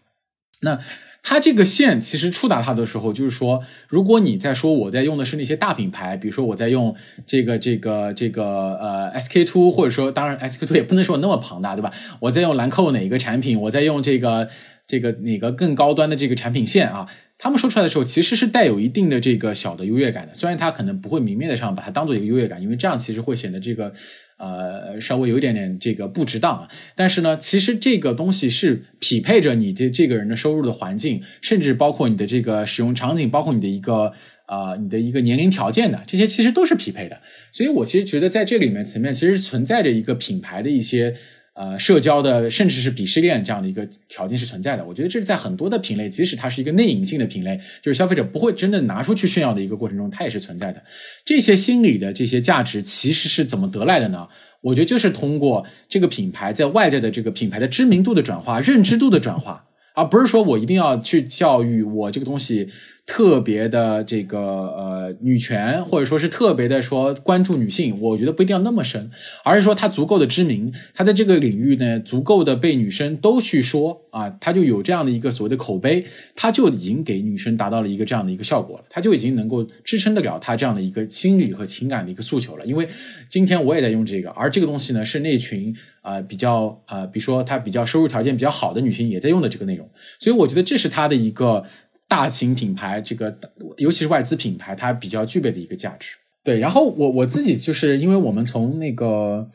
[0.62, 0.78] 那。
[1.20, 6.94] 它这个线其实触达它的时候，就是说，如果你在说我在用的是那些大品牌，比如说我在用
[7.26, 11.92] 这个这个这个呃 SK two，或者说当然 SK two 也不能说那么庞大，对吧？
[12.20, 14.48] 我在用兰蔻哪一个产品，我在用这个
[14.88, 23.92] 这个哪个更高端的这个产品线啊，他们说出来的时候其实是带有一定的这个小的优越感的，虽然他可能不会明面的上把它当做一个优越感，因为这样其实会显得这个。
[24.40, 34.12] 呃，稍微有一点点这个不值当啊，但是呢，其实这个东西是匹配着你的这个人的收入的环境，甚至包括你的这个使用场景，包括你的一个
[34.46, 37.20] 呃你的一个年龄条件的，这些其实都是匹配的。
[37.50, 41.16] 所以我其实觉得在这里面层面，其实存在着一个品牌的一些。
[41.58, 44.84] 呃，社交的甚至是鄙视链这样的一个条件是存在的。
[44.84, 50.80] 我觉得这是在很多的品类，即使它是一个内隐性的品类，就是消费者不会真的拿出去炫耀的一个过程中，它也是存在的。
[51.24, 54.28] 这些心理的这些价值其实是怎么得来的呢？
[54.60, 59.64] 我觉得就是通过这个品牌在外在的这个品牌的知名度的转化、认知度的转化，
[59.96, 62.68] 而不是说我一定要去教育我这个东西。
[63.08, 69.10] 特别的这个呃女权，或者说是特别的说关注女性，我觉得不一定要那么深，
[69.42, 76.04] 而是说她足够的知名，她在这个领域呢足够的被女生都去说啊，她就有这样的一个所谓的口碑，
[76.36, 82.66] 她就已经给女生达到了一个这样的一个效果了，她就已经能够支撑得了她这样的一个心理和情感的一个诉求了。
[82.66, 82.86] 因为
[83.26, 91.64] 今天我也在用这个，而这个东西呢是那群啊比较啊，比如说她比较收入条件比较好的女性也在用的这个内容，所以我觉得这是她的一个。
[92.08, 93.38] 大型品牌，这个
[93.76, 96.16] 尤其是外资品牌，它比较具备的一个价值。
[96.42, 99.46] 对，然后我我自己就是因为我们从那个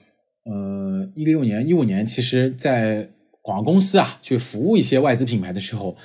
[0.46, 3.10] 呃一六年、一五年，其实在
[3.42, 5.98] 广告公司啊去服务一些外资品牌的时候，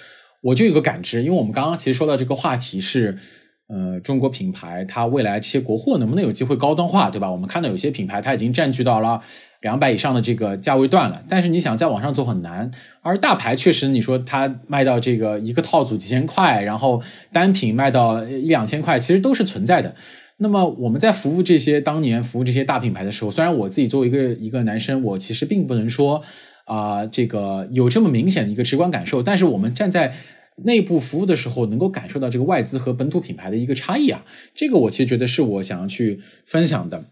[0.42, 3.18] 我就有个感知，因为我们刚刚其实说到这个话题是，
[3.68, 7.30] 呃，中国品牌它未来这些国货能不能有机会高端化，对吧？
[7.30, 9.22] 我们看到有些品牌它已经占据到了。
[9.60, 12.70] 两百以上的这个价位段了，但是你想再往上走很难。
[13.02, 19.96] 而大牌确实，你说它卖到这个一个套组几千块，然后单品卖到一两千块，其实都是存在的。
[20.36, 26.22] 那么我们在服务这些当年服务这些大品牌的时候，虽然我自己作为一个一个男生，我其实并不能说
[26.64, 30.14] 啊这个有这么明显的一个直观感受，但是我们站在
[30.64, 34.24] 内部服务的时候，能够感受到这个外资和本土品牌的一个差异啊。
[34.54, 37.06] 这个我其实觉得是我想要去分享的。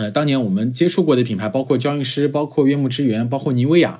[0.00, 3.98] 呃，当年我们接触过的品牌，包括娇韵诗，包括悦木之源，包括妮维雅，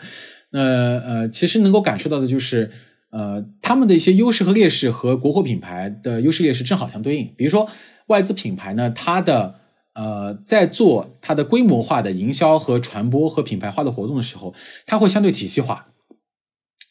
[0.50, 2.70] 那呃，其实能够感受到的就是，
[3.10, 7.34] 呃，他们的一些优势和劣势和国货品牌的优势劣势正好相对应。
[7.36, 7.68] 比如说
[8.06, 9.56] 外资品牌呢，它的
[9.92, 14.54] 呃，在做它的规模化的营销和传播和品牌化的活动的时候，
[14.86, 15.88] 它会相对体系化。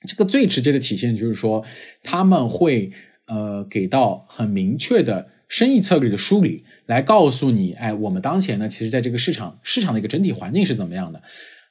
[0.08, 1.66] 这个最直接的体现就是说，
[2.04, 2.92] 他们会
[3.26, 6.64] 呃给到很明确的生意策略的梳理。
[6.90, 11.22] 来告诉你，哎，我们当前呢，其实在这个市场市场的一个整体环境是怎么样的，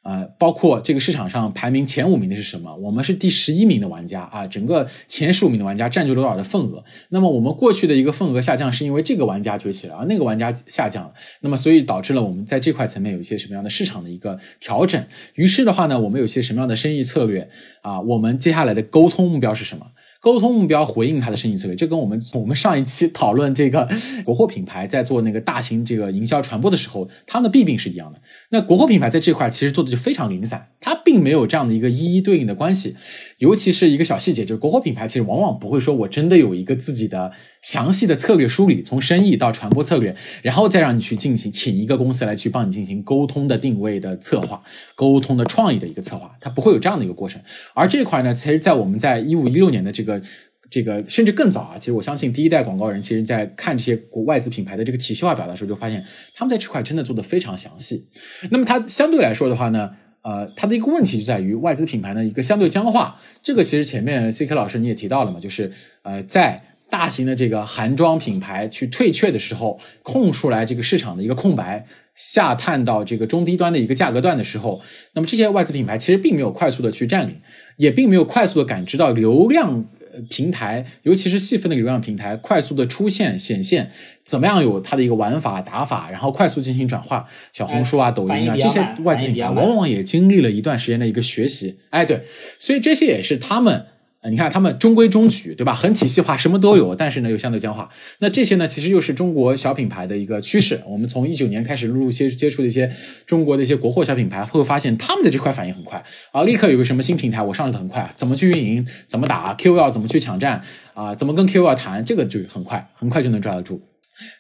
[0.02, 2.76] 啊，包括这个市场上排名前五名的是什么？
[2.76, 6.84] 我们是第十一名的玩家啊，整个前十五名的玩家占据了多少的份额？
[7.08, 15.04] 那么我们过去的一个份额下降，是因为这个玩家崛起了，而那个玩家下降了，那么所以导致了我们在这块层面有一些什么样的市场的一个调整？
[15.34, 17.50] 于是的话呢，我们有些什么样的生意策略
[17.82, 18.00] 啊？
[18.00, 19.88] 我们接下来的沟通目标是什么？
[20.20, 23.88] 沟通目标回应他的生意策略，这跟我们我们上一期讨论这个
[24.26, 28.20] 国货品牌在做那个大型这个营销传播的时候，他们的弊病是一样的。
[28.50, 32.96] 那国货品牌在这块其实做的就非常零散，它并没有这样的一个一一对应的关系。
[33.38, 44.60] 尤其是一个小细节，就是国货品牌其实往往不会说我真的有一个自己的详细的策略梳理，从生意到传播策略，然后再让你去进行请一个公司来去帮你进行沟通的定位的策划、
[44.96, 47.40] 沟通的创意的一个策划，它不会有这样的一个过程。
[47.74, 50.20] 而这块呢，其实，在我们在一五一六年的这个
[50.68, 58.08] 这个甚至更早啊，其实我相信第一代广告人，其实在看这些国外资品牌的这个体系化表达的时候，就发现他们在这块真的做的非常详细。
[58.50, 59.92] 那么它相对来说的话呢？
[60.28, 63.18] 呃，它的一个问题就在于外资品牌的一个相对僵化。
[63.40, 74.82] 这个其实前面 C K 老师你也提到了嘛，就是呃，在大型的这个韩妆品牌去退却的时候，空出来这个市场的一个空白，下探到这个中低端的一个价格段的时候，
[75.14, 77.40] 那么这些外资品牌其实并没有快速的去占领，
[77.76, 79.86] 也并没有快速的感知到流量。
[80.28, 83.90] 平台，尤其是细分的流量平台，快速的出现显现，
[84.24, 87.26] 怎么样有它的一个玩法打法，然后快速进行转化。
[87.52, 91.78] 小红书啊、抖音啊这些外资品牌，往往也经历了一段时间的一个学习。
[91.90, 92.22] 哎，对，
[92.58, 93.86] 所以这些也是他们
[94.30, 95.72] 你看他们中规中矩，对吧？
[95.72, 97.88] 很体系化，什么都有，但是呢又相对僵化。
[98.18, 100.82] 那这些呢，其实又是中国小品牌的一个趋势。
[100.86, 102.92] 我们从一九年开始陆陆续接触的一些
[103.26, 110.62] 中国的一些国货小品牌，会发现他们的这块反应很快啊，立刻有个什么新平台，我上的很快，怎么去运营，怎么打 KOL，怎么去抢占
[110.94, 113.87] 啊，怎么跟 KOL 谈，这个就很快，很快就能抓得住。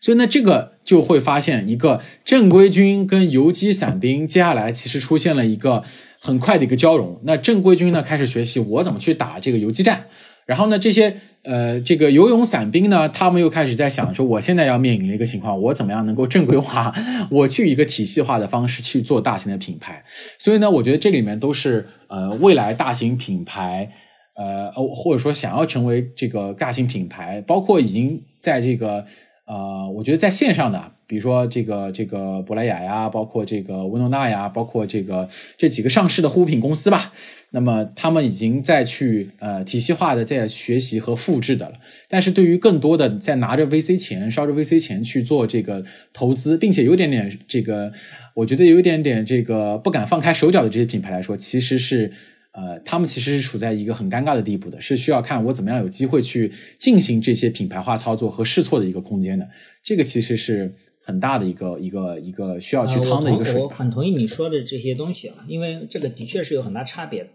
[0.00, 5.84] 所以呢，这个就会发现一个正规军跟游击伞兵，接下来其实出现了一个。
[6.20, 10.06] 很快的一个交融，那正规军呢开始学习我怎么去打这个游击战，
[10.46, 11.14] 然后呢这些
[11.44, 16.92] 呃这个游泳伞兵呢，他们又开始在想说，我现在要面临的一个情况，我怎么样能够正规化，
[17.30, 20.02] 我去一个体系化的方式去做大型的品牌，
[20.40, 23.92] 所以呢，我觉得这里面都是呃未来大型品牌
[24.34, 29.06] 呃或者说想要成为这个大型品牌，包括已经在这个。
[29.48, 37.14] 呃，我觉得在线上的，比如说这个这个珀莱雅呀，包括这个温诺娜呀，包括这个这几个上市的护肤品公司吧，
[37.52, 41.76] 那么他们已经在去呃体系化的在学习和复制的了。
[42.10, 45.82] 但是对于更多的在拿着 VC 钱、烧着 VC 钱去做这个
[46.12, 47.90] 投资，并且有点点这个，
[48.34, 52.12] 我觉得有一点点这个不敢放开手脚的这些品牌来说，其实是。
[52.52, 59.48] 呃，他们其实是处在一个很尴尬的地步的，是需要看我怎么样有机会去进行这些品牌化操作和试错的一个空间的。
[59.82, 63.60] 这个其实是很大的一个一个一个需要去趟的一个水。
[63.60, 67.30] 我很同意你说的这些东西啊，因为这个的确是有很大差别的。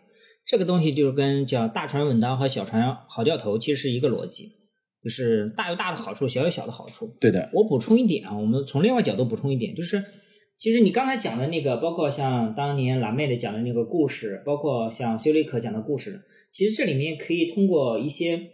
[0.45, 4.52] 这个东西就是跟叫大船稳当和小船好掉头其实是一个逻辑，
[5.02, 7.15] 就是大有大的好处，小有小的好处。
[7.21, 7.49] 对的。
[7.54, 10.04] 我补充一点啊，我们从另外角度补充一点，就是。
[10.63, 16.21] 其实你刚才讲的那个，包括像当年蓝妹的讲的那个故事，包括像修丽可讲的故事，
[16.54, 18.52] 其实这里面可以通过一些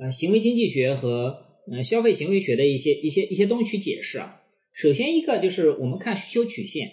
[0.00, 4.40] 呃行为经济学和呃消费行为学的一些一些一些东西去解释啊。
[4.72, 6.92] 首先一个就是我们看需求曲线，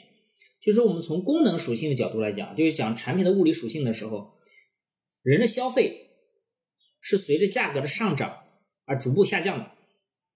[0.60, 4.32] 就是我们从功能属性的角度来讲，就是讲产品的物理属性的时候，
[5.24, 6.08] 人的消费
[7.00, 8.38] 是随着价格的上涨
[8.86, 9.72] 而逐步下降的，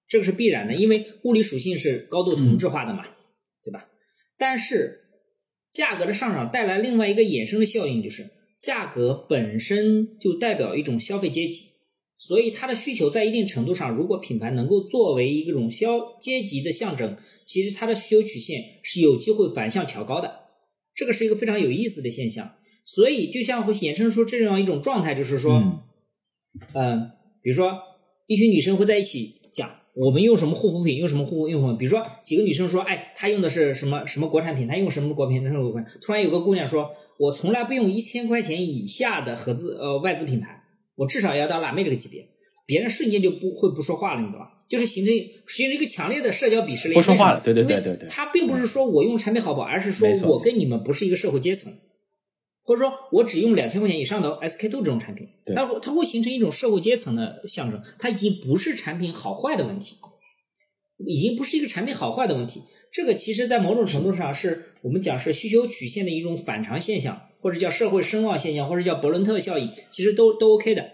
[0.08, 3.08] 这个是必然的，因为物理属性是高度同质化的嘛，
[4.42, 5.02] 但是，
[5.72, 11.68] 价格的上涨带来另外一个衍生的效应，就是价格本身就代表一种消费阶级，
[12.18, 20.40] 所以它的需求在一定程度上，如果品牌能够作为一种消阶级的象征，其实它的需求曲线是有机会反向调高的。
[20.96, 22.56] 这个是一个非常有意思的现象。
[22.84, 25.54] 所以，就像会衍生出这样一种状态，就是说，
[26.74, 27.12] 嗯，
[27.44, 27.78] 比如说
[28.26, 29.81] 一群女生会在一起讲。
[29.94, 30.98] 我们用什么护肤品？
[30.98, 31.78] 用什么护肤用品？
[31.78, 34.68] 比如说几个女生说：“哎，她用的是什么什么国产品？
[34.68, 35.44] 她用什么国品？
[35.44, 40.64] 什么国品？”突然有个姑娘说：“我从来不用一千块钱以下的合资呃外资品牌，
[40.96, 42.30] 我至少要到辣妹这个级别。”
[42.66, 44.52] 别人瞬间就不会不说话了，你知道吧？
[44.70, 45.14] 就是形成
[45.48, 46.94] 形成一个强烈的社交鄙视链。
[46.98, 48.08] 不说话了，对对对对对。
[48.08, 51.74] 他并不是说我用产品好不好，而是说我跟你们不是一个社会阶层。
[52.64, 59.98] 或者说我只用两千块钱以上的 SK two 这种产品，它会它会形成一种社会阶层的象征，它已经不是产品好坏的问题，
[61.06, 62.62] 已经不是一个产品好坏的问题。
[62.92, 70.92] 这个其实，在某种程度上，是我们讲是需求曲线的一种反常现象，或者叫社会声望现象，或者叫伯伦特效应，其实都都 OK 的。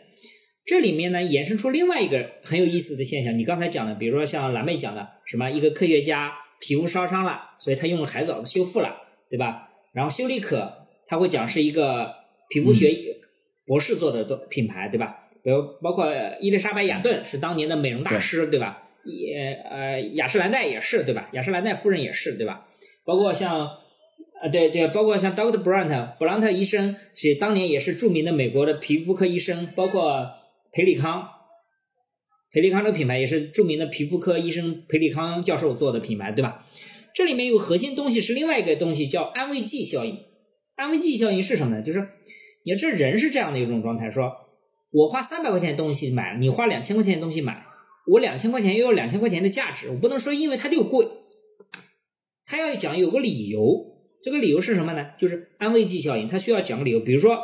[0.66, 8.96] 这里面呢，衍生出另外一个很有意思的现象，你刚才讲的，比如说像蓝妹讲的，什么一个科学家皮肤烧伤了，所以他用了海藻修复了，
[9.30, 9.70] 对吧？
[9.94, 10.87] 然后修丽可。
[11.08, 12.14] 他会讲是一个
[12.50, 12.94] 皮肤学
[13.66, 15.24] 博士做的品牌，对吧？
[15.44, 16.06] 比如包括
[16.42, 18.84] 伊丽莎白雅顿是当年的美容大师，对吧？
[19.06, 21.30] 也呃雅诗兰黛也是，对吧？
[21.32, 22.68] 雅诗兰黛夫人也是，对吧？
[23.06, 23.70] 包括像
[24.42, 30.32] 呃对对，包括像 Doctor Brandt 布朗特医生是当年也是著名的美国的皮肤科医生，包括
[30.74, 31.30] 裴利康，
[32.52, 36.66] 裴利康这个品牌也是著名的皮肤科医生裴利康教授做的品牌，对吧？
[37.14, 40.20] 这里面有核心东西是另外一个东西叫安慰剂效应。
[40.78, 41.82] 安慰剂效应是什么呢？
[41.82, 42.08] 就是
[42.64, 44.32] 你这人是这样的一种状态，说
[44.92, 47.66] 我花三百块钱东西买，你花两千块钱东西买，
[48.06, 51.08] 我两千块钱又有两千块钱的价值，我不能说因为它就贵，
[52.46, 55.08] 他要讲有个理由，这个理由是什么呢？
[55.20, 57.38] 就是安慰剂效应，他需要讲个理由，比如说，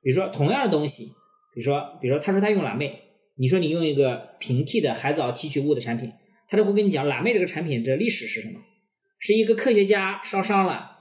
[0.00, 1.06] 比如说同样的东西，
[1.52, 3.00] 比如说，比如说他说他用蓝妹，
[3.36, 6.12] 你说你用一个平替的海藻提取物的产品，
[6.48, 8.60] 他就会跟你讲蓝妹这个产品的历史是什么？
[9.18, 10.91] 是一个科学家烧伤了。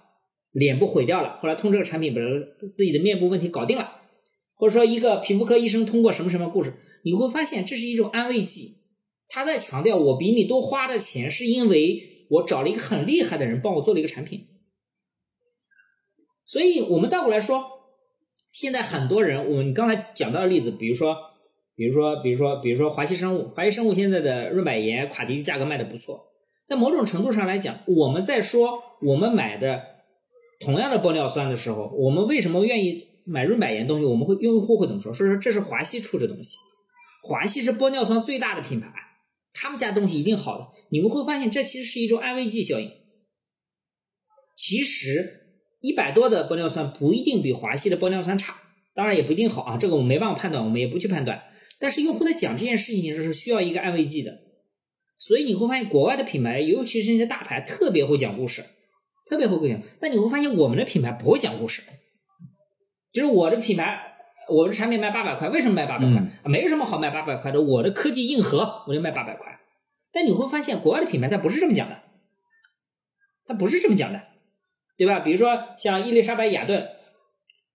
[0.52, 2.20] 脸部毁掉了，后来通过这个产品把
[2.68, 4.02] 自己的面部问题搞定了，
[4.58, 6.74] 或者说一个皮肤科医生通过什么什么故事，
[7.04, 8.80] 你会发现这是一种安慰剂。
[9.30, 14.48] 他在强调我比你多花的钱是因为我找了一个很厉害的人帮我做了一个产品。
[16.44, 17.64] 所以我们倒过来说，
[18.52, 21.16] 现在很多人，我们刚才讲到的例子，比如说，
[21.76, 26.34] 比如说，比如说，比如说华西生物，华西生物现在的润百颜、卡迪价格卖的不错，
[26.68, 30.01] 在某种程度上来讲，我们在说我们买的。
[30.62, 32.96] 同样的玻尿酸的时候，我们为什么愿意
[33.26, 35.14] 买润百颜东西，我们会用户会怎么说？
[35.14, 36.58] 说说这是华西出的东西，
[37.24, 38.94] 华西是玻尿酸最大的品牌，
[39.54, 40.68] 他们家东西一定好的。
[40.92, 42.92] 你们会发现，这其实是一种安慰剂效应。
[44.56, 48.56] 其实一百多的玻尿酸不一定比华西的玻尿酸差，
[48.94, 51.42] 当然也不一定好啊，这个我们没办法判断，我们也不去判断。
[51.80, 54.38] 但是用户在讲这件事情的时候是需要一个安慰剂的，
[55.18, 58.64] 所以你会发现国外的品牌，尤其是那些大牌，特别会讲故事，
[59.26, 59.82] 特别会讲。
[60.00, 61.84] 但你会发现我们的品牌不会讲故事，
[63.12, 64.16] 就是我的品牌，
[64.50, 66.22] 我的产品卖八百块，为什么卖八百块？
[66.46, 69.60] 没有什么好卖八百块的，我的科技硬核我就卖八百块。
[70.12, 72.00] 但你会发现国外的品牌它不是这么讲的，
[73.46, 74.22] 它不是这么讲的，
[74.98, 75.20] 对吧？
[75.20, 76.90] 比如说像伊丽莎白雅顿，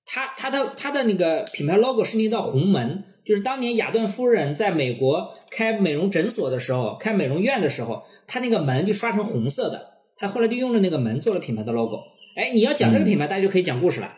[0.04, 3.04] 它它的它的那个品牌 logo 是那道红门。
[3.24, 9.95] 就是当年雅顿夫人在美国开美容诊所的时候，开美容院的时候，她那个门就刷成红色的。
[10.16, 11.98] 她后来就用了那个门做了品牌的 logo。
[12.36, 14.16] 哎，你要讲这个品牌，大家就可以讲故事了，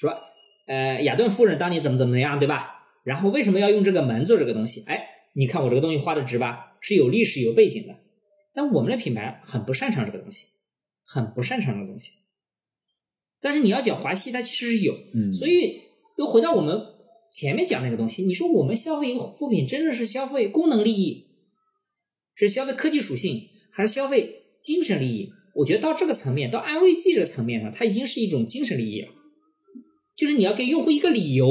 [0.00, 0.14] 说，
[0.66, 2.84] 呃，雅顿夫人当年怎么怎么样，对吧？
[3.04, 4.82] 然后为什么要用这个门做这个东西？
[4.86, 6.76] 哎，你看我这个东西花的值吧？
[6.80, 7.94] 是有历史有背景的。
[8.52, 10.46] 但我们的品牌很不擅长这个东西，
[11.04, 12.10] 很不擅长这个东西。
[13.40, 15.82] 但是你要讲华西，它其实是有，嗯，所以
[16.16, 16.94] 又回到我们。
[17.28, 21.26] 前面讲那个东西，你说我们消费一个护肤品，真的是消费功能利益，
[22.34, 25.30] 是消费科技属性，还是消费精神利益？
[25.54, 29.08] 我觉得到这个层面，到安慰剂这个层面上，它已经是一种精神利益了。
[30.16, 31.46] 就是你要给用户一个理由，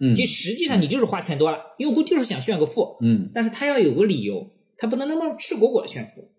[0.00, 6.32] 嗯，就实际上你就是花钱多了，用户就是想炫个富，嗯，但是他要有个理由，他不能那么赤果果的炫富。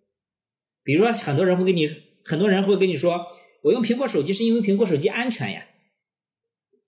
[0.83, 1.87] 比如说，很多人会跟你，
[2.25, 3.19] 很多人会跟你说，
[3.61, 5.63] 我用苹果手机是因为苹果手机安全呀。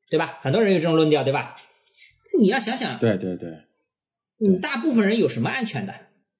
[0.10, 0.40] 对吧？
[0.42, 1.56] 很多人有这种论调，对吧？
[2.42, 3.50] 你要想想，对对对，
[4.40, 5.94] 你大部分人有什么安全的？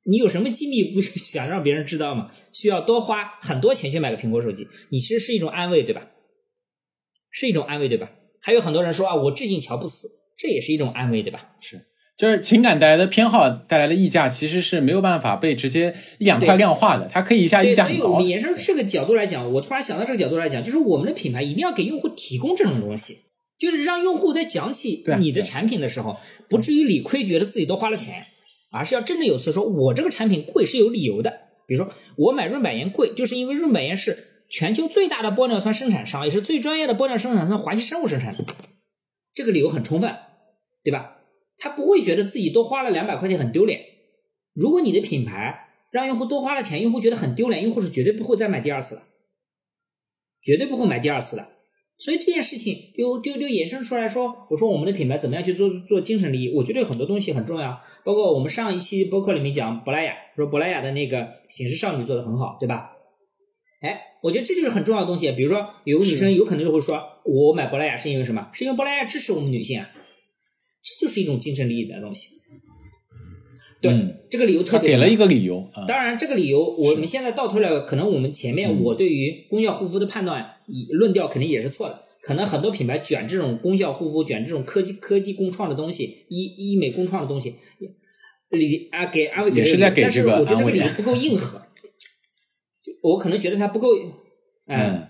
[0.06, 2.32] 你有什么机密不 想让别人知道吗？
[2.52, 4.68] 需要多花很多钱去买个苹果手机？
[4.90, 6.08] 你其实是一种安慰，对吧？
[7.32, 8.12] 是一种安慰，对吧？
[8.42, 11.52] 还有很多人说啊，我致敬乔布斯，这也是一种安慰，对吧？
[11.60, 11.86] 是，
[12.18, 18.04] 就是情感带来的偏好带来的溢价，其实是没有办法被直接一两块量化的，它可以一下溢价很高。
[18.04, 23.18] 所以，我们延伸这个角度来讲，我突然想到这个角度来讲，就是我们的品牌一定要给用户提供这种东西。
[23.60, 26.16] 就是让用户在讲起你的产品的时候，
[26.50, 28.26] 不至于理亏，觉得自己都花了钱，
[28.72, 31.42] 而是要振振有词，说我这个产品贵是有理由的。
[31.68, 38.44] 比如说，我买润百颜贵，就是因为润百颜是全球最大的玻尿酸生产商，也是最专业的玻尿酸生产商——华西生物生产的，
[39.34, 40.16] 这个理由很充分，
[40.84, 41.18] 对吧？
[41.58, 43.82] 他不会觉得自己多花了两百块钱很丢脸。
[44.54, 49.04] 如果你的品牌让用户多花了钱，用户觉得很丢脸，用户是绝对不会再买第二次的，
[50.42, 51.48] 绝对不会买第二次的。
[52.00, 56.54] 所以这件事情丢丢丢衍生出来说，我说我们的品牌怎么样去做做精神利益？
[56.56, 62.92] 我觉得有很多东西很重要，包括我们上一期播客里面讲珀莱雅，说珀莱雅的那个醒狮少女做的很好，对吧？
[63.82, 65.30] 哎，我觉得这就是很重要的东西。
[65.34, 68.50] 比如说，有个女生有可能就会说，我买珀莱雅是因为什么？
[68.54, 69.90] 是因为珀莱雅支持我们女性啊，
[70.82, 72.30] 这就是一种精神利益的东西。
[73.82, 73.92] 对，
[74.30, 75.70] 这个理由特别给了一个理由。
[75.88, 80.59] 当然，这个理由我们现在倒推了，可能我们前面我对于功效护肤的判断
[80.92, 82.04] 论调肯定也是错的。
[82.22, 87.56] 可能很多品牌卷这种功效护肤，卷这种科技科技共创的东西，医医美共创的东西，
[88.50, 91.62] 理啊给安慰给，但是我觉得这个理由不够硬核。
[93.02, 93.88] 我可能觉得它不够，
[94.68, 95.08] 嗯，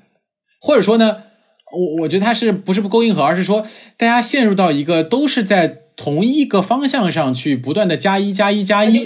[0.61, 1.23] 或者说呢，
[1.71, 3.65] 我我觉得它是不是不够硬核，而是说
[3.97, 5.88] 大家陷入到一个都是在。
[5.99, 9.03] 同一个方向上去不断的加一加一加一，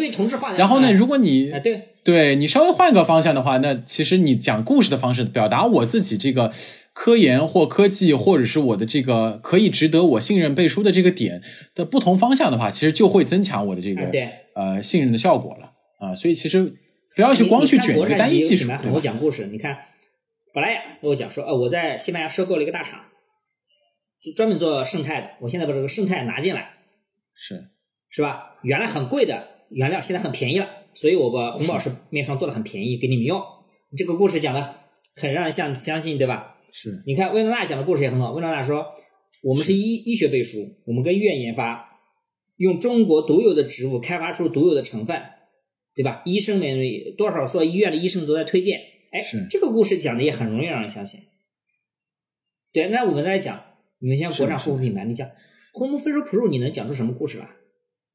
[0.55, 6.53] 然后呢，如果你对对你稍微换个方向的话，那其实你讲故事的方式，表达我自己这个
[6.93, 11.41] 科研或科技，或者是我的这个可以值得我信任背书的这个点
[11.73, 14.07] 的不同方向的话，其实就会增强我的这个
[14.53, 16.13] 呃信任的效果了啊。
[16.13, 16.75] 所以其实
[17.15, 18.69] 不要去光去卷一个单一技术。
[18.93, 19.75] 我讲故事，你看，
[20.53, 22.99] 本来呀，我讲说，呃，我在西班牙收购了一个大厂，
[24.21, 26.72] 就专门做生态的，我现在把这个生态拿进来。
[27.35, 27.59] 是
[28.09, 28.59] 是吧？
[28.63, 33.41] 原来很贵的原料现在很便宜了，所以我把红宝石面霜做的很便宜给你们用。
[33.97, 34.75] 这个故事讲的
[35.15, 36.57] 很让人相相信，对吧？
[36.71, 37.03] 是。
[37.05, 38.31] 你看薇诺娜讲的故事也很好。
[38.31, 38.93] 薇诺娜说
[39.43, 41.87] ：“我们是医医学背书，我们跟医院研发，
[42.57, 45.21] 用中国独有的植物开发出独有的成分，
[45.95, 46.21] 对吧？
[46.25, 46.79] 医生们
[47.17, 48.79] 多少所医院的医生都在推荐。
[49.11, 51.19] 哎，这个故事讲的也很容易让人相信。
[52.71, 53.63] 对，那我们再讲，
[53.99, 55.29] 你们像国产护肤品牌，你讲。
[55.73, 57.49] 红木非说 Pro，你能讲出什么故事来？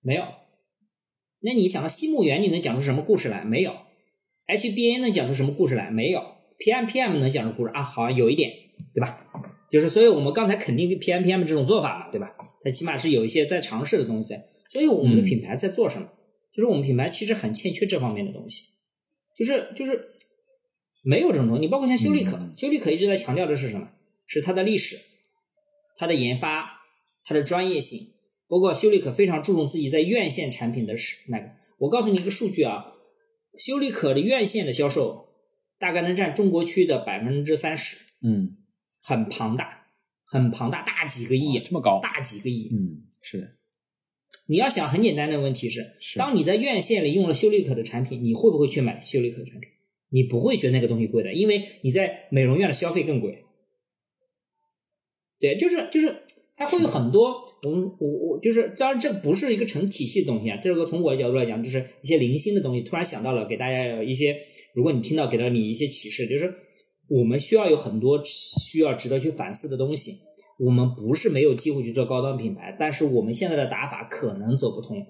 [0.05, 0.23] 没有。
[1.41, 3.45] 那你想到西木源，你能讲出什么故事来？
[3.45, 3.77] 没有。
[4.47, 5.91] HBA 能讲出什么故事来？
[5.91, 6.23] 没有。
[6.59, 7.83] PMPM 能讲出故事啊？
[7.83, 8.53] 好像有一点，
[8.95, 9.27] 对吧？
[9.71, 12.33] 就是，所以我们刚才肯定 PMPM 这种做法嘛，对吧？
[12.63, 14.37] 它起码是有一些在尝试的东西。
[14.71, 16.09] 所以我们的品牌在做什么？
[16.55, 18.63] 就是我们品牌其实很欠缺这方面的东西，
[19.37, 20.11] 就是就是
[21.03, 21.61] 没有这种东西。
[21.61, 23.89] 你包括像修丽可，修丽可一直在强调的是什么？
[24.29, 24.97] 是它的历史。
[26.01, 26.78] 它的研发、
[27.25, 28.15] 它的专业性，
[28.47, 31.51] 包括修丽可非常注重自己在院线产品的是那个。
[31.79, 32.93] 我告诉你一个数据啊，
[33.59, 35.27] 修丽可的院线的销售
[35.79, 38.57] 大概能占中国区的百分之三十，嗯，
[39.03, 39.87] 很庞大，
[40.25, 42.69] 很庞大，大几个亿，这么高，大几个亿。
[42.73, 43.49] 嗯，是的。
[44.49, 49.69] 你要想很简单的问题是，是当你在院线里用了修丽可的产品，你会不会去买修丽可的产品？
[50.11, 53.45] 你不会觉得那个东西贵的，因为你在美容院的消费更贵。
[55.39, 56.23] 对，就是就是，
[56.59, 64.37] 它会有很多，我们我我就是，当然这不是一个成体系的东西啊，这个从我的角度来讲，就是一些零星的东西，突然想到了，给大家有一些，
[64.75, 66.53] 如果你听到给到你一些启示，就是
[67.09, 70.17] 我们需要有很多需要值得去反思的东西。
[70.59, 75.07] 我们不是没有机会去做高端品牌，但是我们现在的打法可能走不通。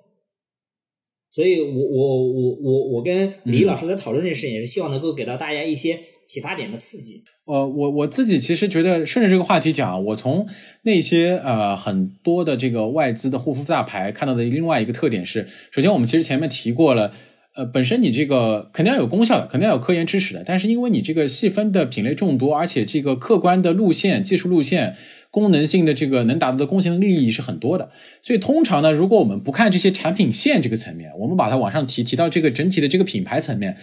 [1.31, 7.25] 所以我我我我我跟李老师在讨论这件事情，也是希望能够给到大家一些启发点的刺激。
[7.47, 10.47] 呃，我我自己其实觉得，顺着这个话题讲，我从
[10.83, 17.13] 那些呃很多的这个外资的护肤大牌看到的另外一个特点是，首先我们其实前面提过了，
[17.57, 24.97] 呃，本身你这个肯定要有功效的，肯定要有科研支持的，但是因为你这个细分的品类众多，而且这个客观的路线、技术路线。
[25.31, 27.91] 功能性的这个能达到的公信力利益是很多的，
[28.23, 33.77] 所以通常呢，如果我们不看这些产品线这个层面，我们把它往上提，提到这个整体的这个品牌层面，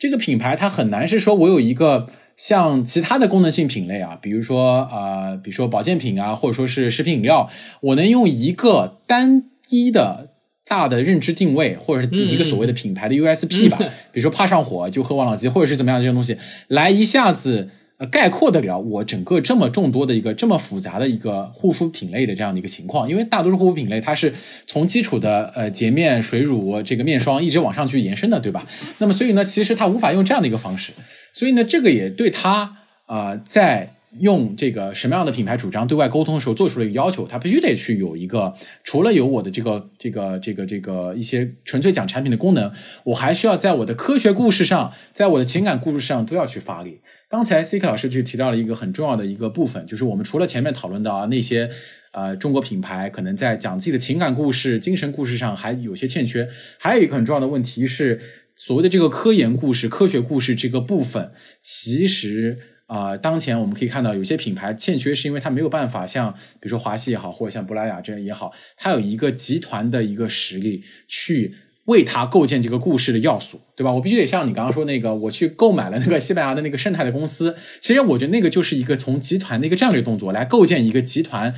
[0.00, 7.48] 这个品牌它很难是说我有一个像其他的功能性品类啊，比如说啊、呃，比如说保健品啊，或者说是食品饮料，
[7.82, 10.28] 我能用一个单一的。
[10.62, 13.76] 大的认知定位，或者是一个所谓的品牌的 USP 吧，
[14.12, 16.36] 比如说怕上火就喝王老吉，或者是怎么样这些东西，
[16.68, 17.70] 来一下子。
[18.00, 24.32] 呃，概括得了我整个这么众多的一个这么复杂的一个护肤品类的这样的一个情况，因为大多数护肤品类它是
[24.66, 28.66] 从基础的呃洁面、水乳、这个面霜一直往上去延伸的，对吧？
[28.98, 30.92] 那么所以呢，其实它无法用这样的一个方式，
[31.32, 33.96] 所以呢，这个也对它啊、呃、在。
[34.18, 42.72] 用这个什么样的品牌主张对外沟通的时候，做出了一个要求，它必须得去有一个，除了有我的这个这个这个这个一些纯粹讲产品的功能，
[43.04, 47.00] 我还需要在我的科学故事上，在我的情感故事上都要去发力。
[47.28, 51.70] 刚才 C K 老师就提到了一个很重要的一个部分，就是我们除了前面讨论到啊那些
[52.10, 56.48] 呃中国品牌可能在讲自己的情感故事、精神故事上还有些欠缺，
[56.78, 58.20] 还有一个很重要的问题是
[58.56, 61.30] 所谓的这个科研故事、科学故事这个部分，
[61.62, 62.58] 其实。
[62.90, 73.92] 啊、当前我们可以看到有些品牌欠缺，是因为它没有办法像比如说华西也好，或者像珀莱雅这样也好，它有一个集团的一个实力去为它构建这个故事的要素，对吧？
[73.92, 81.54] 我必须得像你刚刚说那个，我去购买了那个西班牙的那个生态的公司，其实我觉得那个就是一个从集团的一个战略动作来构建一个集团。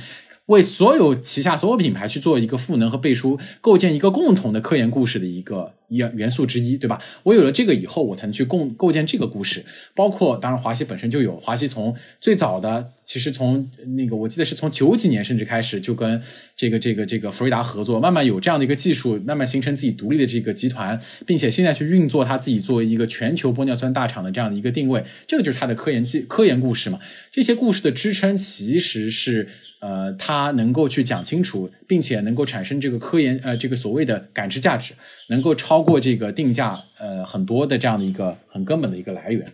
[0.47, 7.01] 为所有旗下所有品牌去做一个赋能和背书，构建一个共同的科研故事的一个元元素之一，对吧？
[7.23, 9.63] 我有了这个以后，我才能去共构建这个故事。
[9.95, 16.21] 包括当然，华西本身就有，华西从最早的，其实从那个我记得是从九几年甚至开始就跟
[16.57, 26.99] 这个这个这个福瑞达合作，慢慢有这样的一个技术，慢慢形成自己独立的这个集团，并且现在去运作它自己作为一个全球玻尿酸大厂的这样的一个定位，这个就是它的科研技科研故事嘛。
[27.31, 29.47] 这些故事的支撑其实是。
[29.83, 34.93] 呃，它能够去讲清楚，并且能够产生这个科研呃这个所谓的感知价值，
[35.27, 39.45] 能够超过这个定价呃很多的这样的一个很根本的一个来源。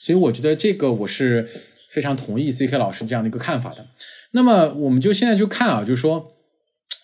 [0.00, 1.48] 所以我觉得这个我是
[1.90, 3.84] 非常同意 C K 老师这样的一个看法的。
[4.30, 6.32] 那么我们就现在就看啊，就是说，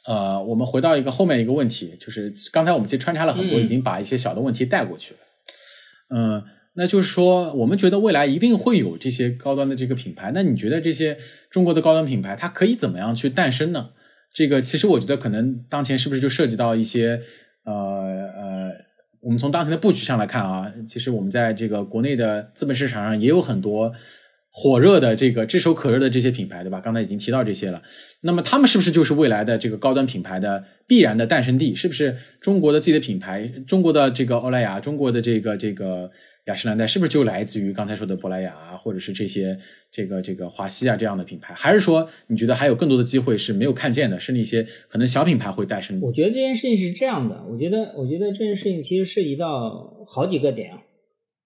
[0.06, 5.20] 呃，我们回到一个后面一个问题，就是刚才我们其实穿插了很多，嗯已经把一些小的问题带过去了。
[6.14, 6.44] 嗯、
[6.74, 10.30] 那就是说，我们觉得未来一定会有这些高端的这个品牌。
[10.32, 11.16] 那你觉得这些
[11.50, 13.90] 中国的高端品牌，它可以怎么样去诞生呢？
[14.32, 17.20] 这个其实我觉得可能当前是不是就涉及到一些
[17.64, 18.70] 呃呃，
[19.20, 23.92] 我们从当前的布局上来看啊，其实我们在这个国内的资本市场上也有很多
[24.52, 26.80] 火热的这个炙手可热的这些品牌，对吧？
[26.80, 27.82] 刚才已经提到这些了。
[28.20, 31.74] 那么他们是不是就是未来的这个高端品牌的必然的诞生地？
[31.74, 36.10] 是不是中国的自己的品牌，中国的这个欧莱雅，中国的这个这个
[36.46, 39.58] 雅诗兰黛，是不是就来自于刚才说的珀莱雅啊，或者是这些
[39.92, 41.52] 这个这个华西啊这样的品牌？
[41.54, 46.00] 还是说你觉得还有更多的机会是没有看见的，是那些可能小品牌会诞生？
[46.00, 50.82] 我觉得这件事情是这样的，我觉得，我觉得这件事情其实涉及到好几个点啊。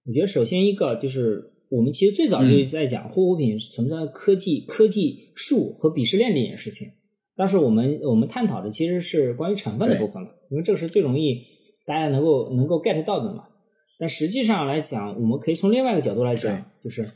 [0.06, 6.88] 我觉得首先一个就是我们其实最早就在讲护肤品存在科技、科技树和鄙视链这件事情。
[7.36, 11.42] 当时我们我们探讨的其实是关于成分的部分了，因为这个是最容易
[11.84, 13.48] 大家能够能够 get 到的嘛。
[13.98, 17.10] 但实际上来讲，我们可以从另外一个角度来讲，就是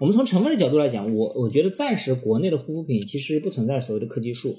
[0.00, 4.56] 我们从成分的角度来讲，我我觉得暂时国内的护肤品其实不存在所谓的科技树，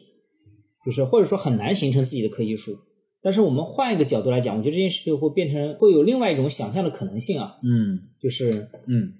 [0.85, 2.77] 就是或者说很难形成自己的科技树。
[3.21, 9.15] 但是我们换一个角度来讲，我觉得这件事情会变成会有另外一种想象的可能性啊，嗯就是嗯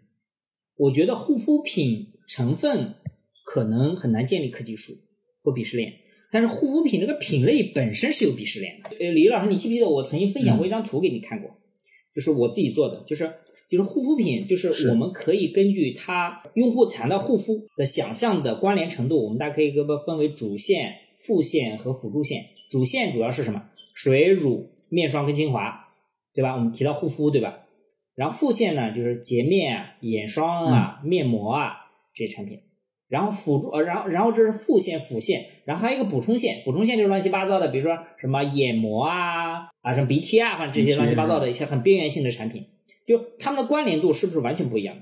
[0.78, 2.96] 我觉得护肤品成分
[3.44, 4.94] 可能很难建立科技树
[5.44, 5.94] 或鄙视链。
[6.32, 8.90] 但是护肤品这个品类本身是有鄙视链的。
[8.92, 11.59] 呃，李老师，你记不记得我曾经分享过一张图给你看过？
[12.20, 13.32] 就是我自己做的，就是
[13.70, 22.44] 就是护肤品，就是我们可以根据它用户谈到护肤的想象的关联程度，我们大家可以给它分为主线、副线和辅助线。
[22.70, 23.70] 主线主要是什么？
[23.96, 25.88] 水、乳、面霜跟精华，
[26.34, 26.56] 对吧？
[26.56, 27.60] 我们提到护肤，对吧？
[28.16, 31.72] 然后副线呢，就是洁面啊、眼霜啊、面膜啊
[32.14, 32.60] 这些产品。
[33.10, 42.68] 然后辅助呃，然后然后这是副线辅线，然后还有一个补充线，补充线就是乱七八糟的，比如说什么眼膜啊啊，什么鼻贴啊，反正这些乱七八糟的一些很边缘性的产品，
[43.08, 44.96] 就它们的关联度是不是完全不一样？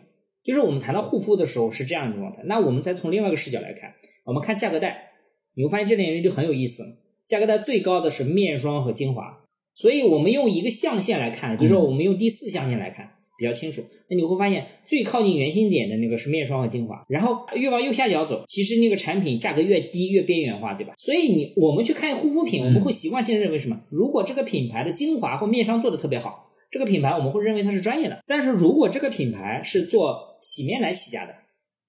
[0.44, 2.42] 就是我们谈到护肤的时候是这样一种状态。
[2.46, 5.12] 那我们再从另外一个视角来看，我们看价格带，
[5.56, 6.84] 你会发现这点就很有意思。
[7.28, 9.44] 价格带最高的是面霜和精华，
[9.76, 13.17] 所以我们用一个象限来看，比如说我们用第四象限来看。
[13.38, 20.94] 比较清楚，那你会发现最靠近圆心点的那个是面霜和精华，然后越往右下角走，其实那个产品价格越低越边缘化，对吧？
[20.98, 23.82] 所以你我们去看护肤品，我们会习惯性认为什么？
[23.90, 28.24] 如果这个品牌的精华或面霜做的特别好，这个品牌我们会认为它是专业的。
[28.26, 31.34] 但是如果这个品牌是做洗面奶起家的，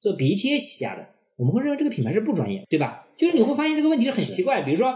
[0.00, 3.08] 做鼻贴起家的，我们会认为这个品牌是不专业，对吧？
[3.16, 4.92] 就是你会发现这个问题是很奇怪，比如说，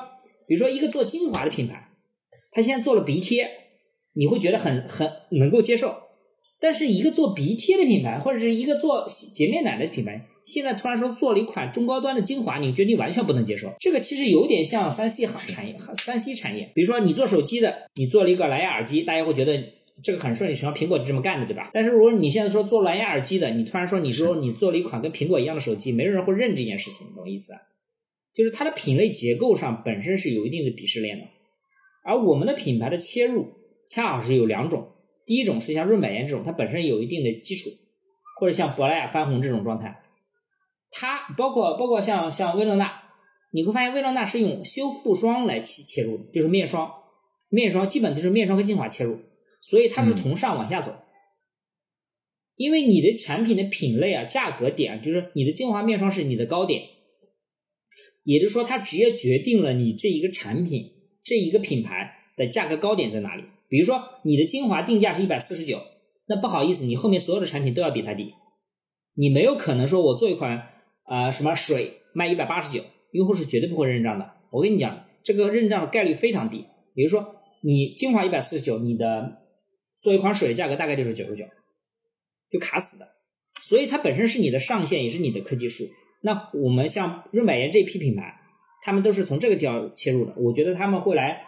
[0.46, 1.88] 比如说一个做精华的品牌，
[2.52, 3.48] 他现在做了鼻贴，
[4.12, 5.96] 你会觉得很很能够接受。
[6.62, 13.72] 但是一个做鼻贴的品牌，或者是一个做洁面奶的品牌，现在突然说做了一款中高端的精华，你觉得你完全不能接受？
[13.80, 16.70] 这个其实有点像三 C 行产业，三 C 产业。
[16.72, 19.60] 比如说你做手机的，你做了一个蓝牙耳机，大家会觉得
[20.04, 21.72] 这个很顺理成章，苹果就这么干的，对吧？
[21.74, 27.58] 但是如果你现在说做蓝牙耳机的，你突然说你说你做了一款跟苹果一样的手机，没有人会认这件事情，懂意思啊？
[28.32, 31.24] 就是它的品类结构上本身是有一定的鄙视链的，
[32.04, 33.48] 而我们的品牌的切入
[33.88, 34.90] 恰好是有两种。
[35.32, 37.70] 第一种是像润百颜这种，它本身有一定的基础，
[38.38, 40.02] 或者像珀莱雅翻红这种状态，
[40.90, 43.04] 它包括包括像像薇诺娜，
[43.50, 46.92] 你会发现薇诺娜是用修复霜来切切入的，就是面霜，
[47.48, 49.20] 面霜基本就是面霜和精华切入，
[49.62, 50.94] 所以它是从上往下走，
[52.56, 56.82] 因为你的产品的品类啊、价格点，就是你的精华面霜是你的高点，
[58.22, 60.92] 也就是说它直接决定了你这一个产品
[61.24, 63.44] 这一个品牌的价格高点在哪里。
[63.72, 65.80] 比如说你的精华定价是一百四十九，
[66.26, 68.34] 那不好意思，你后面所有的产品都要比它低，
[69.14, 70.68] 你没有可能说我做一款
[71.04, 74.30] 啊什么水卖一百八十九，用户是绝对不会认账的。
[74.50, 76.66] 我跟你讲，这个认账的概率非常低。
[76.94, 79.38] 比如说你精华一百四十九，你的
[80.02, 81.46] 做一款水的价格大概就是九十九，
[82.50, 83.06] 就卡死的。
[83.62, 85.84] 所以它本身是你的上限，也是你的科技树。
[86.20, 88.38] 那我们像润百颜这批品牌，
[88.82, 91.46] 他们都是从这个角切入的，我觉得他们会来。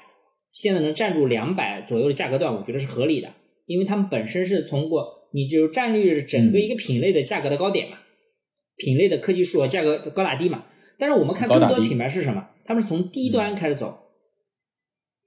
[0.54, 3.34] 现在能站住两百左右的价格段，我觉得是合理的，
[3.66, 7.96] 因为他们本身是通过你就占据整个一个品类的价格的高点嘛，
[8.76, 10.64] 品类的科技树价格高打低嘛。
[10.96, 12.48] 但是我们看更多的品牌是什么？
[12.64, 13.98] 他们是从低端开始走，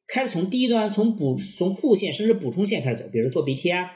[0.08, 3.92] 开始从低端从补从副线甚至补充线开始走，比如做鼻贴啊，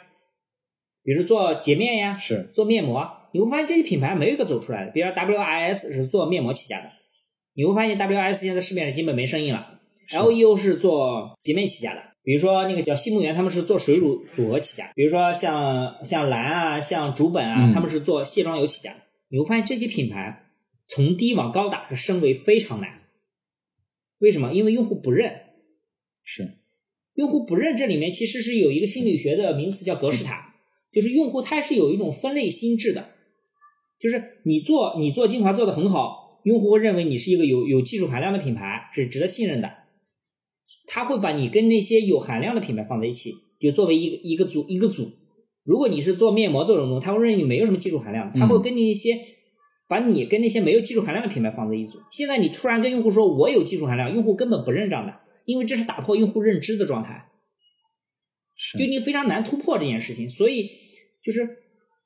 [1.02, 4.92] 比如做洁面呀，是做面膜，你会发现这些品牌没有一个走出来的。
[4.92, 6.90] 比如 W I S 是做面膜起家的，
[7.54, 9.80] 你会发现 W I S 现在市面上基本没生意了。
[10.14, 14.91] L E O 是做洁面起家的，比如说那个叫西木源，他们是做水乳组合起家。
[14.95, 18.99] 比如说像像蓝啊，像竹本啊，他们是做卸妆油起家的。
[19.30, 20.49] 你会发现这些品牌
[20.88, 23.01] 从低往高打是升维非常难。
[24.20, 24.53] 为什么？
[24.53, 25.34] 因为用户不认。
[26.24, 26.57] 是。
[27.16, 30.55] 用户不认，这里面其实是有一个心理学的名词叫格式塔，
[30.91, 33.09] 就是用户他是有一种分类心智的，
[33.99, 39.70] 就是你做你做精华做的很好，用户会认为你是一个有有技术含量的品牌，是值得信任的。
[40.88, 45.12] 他会把你跟那些有含量的品牌放在一起，就作为一个一个组一个组。
[45.64, 49.20] 如果你是做面膜这种东西，他会认为你没有什么技术含量，他会跟你一些
[49.88, 51.99] 把你跟那些没有技术含量的品牌放在一组。
[52.09, 57.30] 现在你突然跟用户说我有技术含量，用户根本不认账的，因为这是打破用户认知的状态，
[58.80, 60.30] 就你非常难突破这件事情。
[60.30, 60.70] 所以
[61.24, 61.47] 就是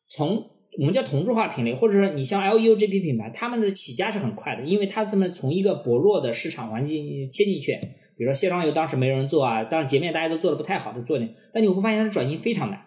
[0.07, 0.49] 从
[0.79, 7.79] 我们叫同质化品类，或者说你像 L E O 这批品牌，他们的起家是很快的，因为他们从一个薄弱的市场环境切进去。
[8.17, 11.35] 比如说卸妆油当时没人做啊，当然洁面大家都做的不太好，就做点。
[11.53, 12.85] 但你会发现它的转型非常难。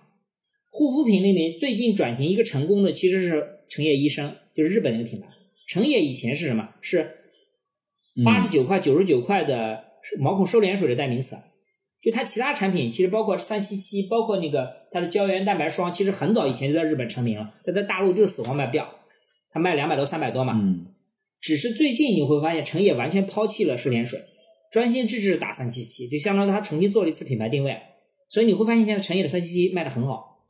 [0.71, 5.29] 护肤品里面最近转型一个成功的其实是成野医生，就是日本那个品牌。
[5.67, 6.71] 成野以前是什么？
[6.81, 7.15] 是
[8.25, 9.85] 八十九块、九十九块的
[10.19, 11.37] 毛孔收敛水的代名词。
[12.03, 18.89] 就它其他产品其实包括三七七，包括那个它的胶原蛋白霜，其实很早以前就在日本成名了，但在大陆就是死活卖不掉。
[19.51, 20.55] 它卖两百多、三百多嘛。
[20.55, 20.87] 嗯。
[21.41, 24.21] 只是最近你会发现成也完全抛弃了收敛水。
[24.71, 27.79] 专心致志打三七七，就相当于他重新做了一次品牌定位，
[28.29, 30.45] 所以你会发现现在成也的三七七卖的很好，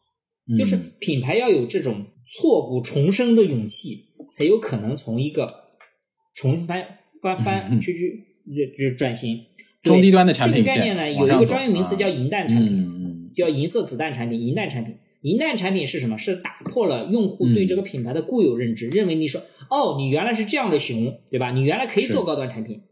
[0.58, 5.46] 就是品牌要有这种挫骨重生的勇气，才有可能从一个
[6.34, 6.84] 重新翻
[7.22, 8.24] 翻翻去去
[8.76, 9.38] 就就转型。
[9.82, 12.98] 中低端的产品这个概念呢，有一个专用名词叫银弹产品。
[13.36, 14.96] 叫银色子弹产品、银弹产品。
[15.22, 16.18] 银弹产品是什么？
[16.18, 21.52] 是打破了用户对这个品牌的固有认知，认为你说哦，你原来是这样的熊，对吧？
[21.52, 22.82] 你原来可以做高端产品，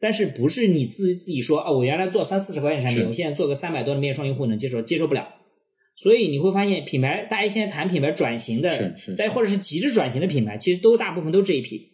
[0.00, 5.28] 但是不是你自自己说哦，我原来做三四十块钱产品，我现在做个三百多的面霜用户能接受，接受不了。
[5.94, 11.91] 所以你会发现，品牌大家现在谈品牌转型的，是是是但或者是极致转型的品牌，其实都大部分都这一批。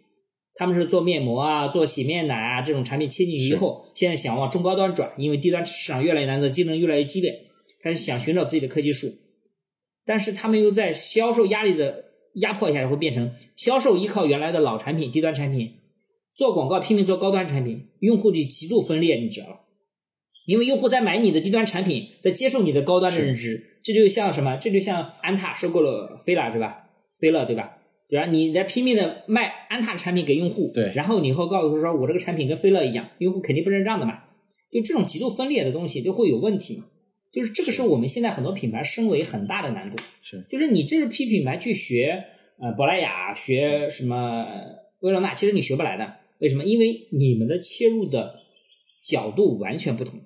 [0.58, 7.46] 他们是做面膜啊、做洗面奶啊这种产品切进去以后，现在想往中高端转，因为低端市场越来越难做，竞争越来越激烈，
[7.80, 9.06] 开始想寻找自己的科技树。
[10.04, 15.74] 但是他们又在销售压力的压迫下，会变成销售依靠原来的老产品、低端产品，
[16.34, 19.60] 做广告拼命做高端产品，用户就极度分裂，你知道吧？
[20.46, 24.56] 因为用户在买你的低端产品，在接受你的高端的认知，这就像什么？
[24.56, 26.88] 这就像安踏收购了菲拉，对吧？
[27.20, 27.77] 菲乐对吧？
[28.08, 28.26] 对吧？
[28.26, 34.22] 你在拼命的卖安踏产品给用户，对然后你以后告诉他说我这个产品跟飞乐一样，用户肯定不认账的嘛。
[34.70, 36.86] 就这种极度分裂的东西就会有问题嘛。
[37.30, 40.02] 就是这个是我们现在很多品牌升维很大的难度。
[40.22, 42.24] 是就是你这是批品牌去学
[42.58, 44.46] 呃珀莱雅，学什么
[45.00, 46.14] 薇诺娜，其实你学不来的。
[46.40, 46.64] 为什么？
[46.64, 48.40] 因为你们的切入的
[49.04, 50.20] 角度完全不同，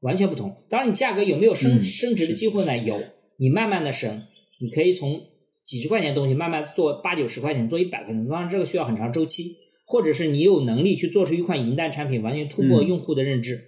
[0.00, 0.64] 完全不同。
[0.70, 2.78] 当然，你价格有没有升、嗯升值的机会呢？
[2.78, 2.98] 有，
[3.36, 4.22] 你慢慢的升，
[4.60, 5.26] 你可以从
[5.64, 8.28] 几十块钱的东西慢慢做八九十块钱，做一百块钱。
[8.28, 9.56] 当然，这个需要很长周期，
[9.86, 13.64] 或者是你有能力去做出一款银弹产品，完全突破嗯用户的认知。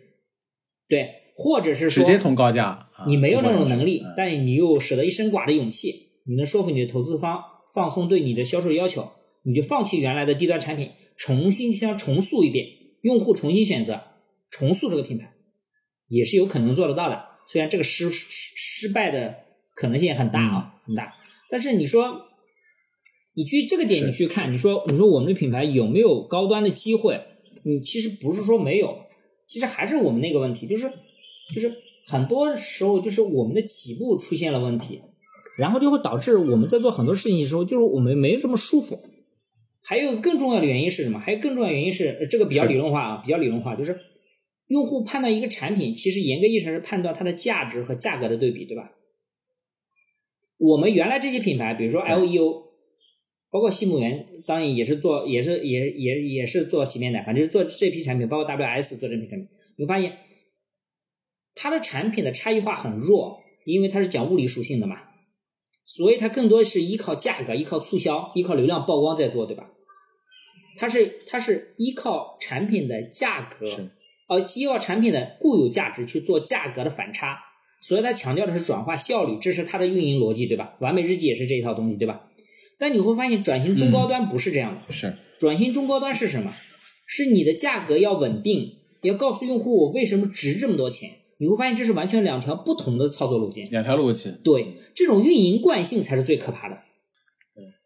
[0.88, 5.92] 对，或者是说直接从高价，啊你没有那种能力但你又舍得一身剐的勇气，
[6.26, 7.42] 你能说服你的投资方
[7.74, 9.10] 放松对你的销售要求，
[9.42, 12.66] 你就放弃原来的低端产品，重新像重塑一遍，
[13.02, 14.00] 用户重新选择，
[14.50, 15.32] 重塑这个品牌，
[16.08, 17.24] 也是有可能做得到的。
[17.48, 19.34] 虽然这个失失失败的
[19.74, 21.12] 可能性也很大啊，嗯很大，
[21.48, 22.22] 但是你说，
[23.34, 27.20] 你去这个点你去看，你说你说我们的品牌有没有高端的机会？
[27.64, 29.00] 你其实不是说没有，
[29.46, 30.90] 其实还是我们那个问题，就是
[31.54, 31.74] 就是
[32.06, 35.02] 很多时候就是我们的起步出现了问题，
[35.58, 39.00] 然后就会导致我们在做很多事情的时候，就是我们没这么舒服。
[39.82, 41.20] 还有更重要的原因是什么？
[41.20, 44.00] 还有更重要的原因是，呃这个比较理论化啊，比较理论化，就是
[44.66, 48.90] 用户判断一个产品，其实严格意义上是判断它的价值和价格的对比，对吧？
[50.58, 52.64] 我们原来这些品牌，比如说 LEO，
[53.50, 60.18] 包括西木源，当然也是做，也是也也也是做洗面奶，反正就是做这批产品，包括 WS 做这批产品，你会发现
[61.54, 64.96] 它的产品的差异化很弱，因为它是讲物理属性的嘛，
[65.84, 69.70] 所以它更多是依靠价格、依靠促销、依靠流量曝光在做，对吧？
[70.78, 73.90] 它是它是依靠产品的价格，是。
[74.28, 77.38] 呃，依靠产品的固有价值去做价格的反差，
[77.80, 80.76] 所以它强调的是转化效率，这是它的运营逻辑，对吧？
[80.80, 82.28] 完美日记也是这一套东西，对吧？
[82.78, 84.92] 但你会发现，转型中高端不是这样的。
[84.92, 86.52] 是转型中高端是什么？
[87.06, 91.10] 是你的价格要稳定，要告诉用户我为什么值这么多钱。
[91.38, 93.64] 你会发现这是完全两条不同的操作路径。
[93.70, 96.78] 两条路径，对，这种运营惯性才是最可怕的。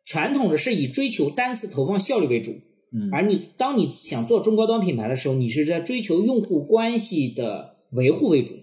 [0.04, 2.52] 传统的是以追求单次投放效率为主，
[2.92, 8.54] 嗯，而你当你想做中高端品牌的时候，你是在追求用户关系的维护为主，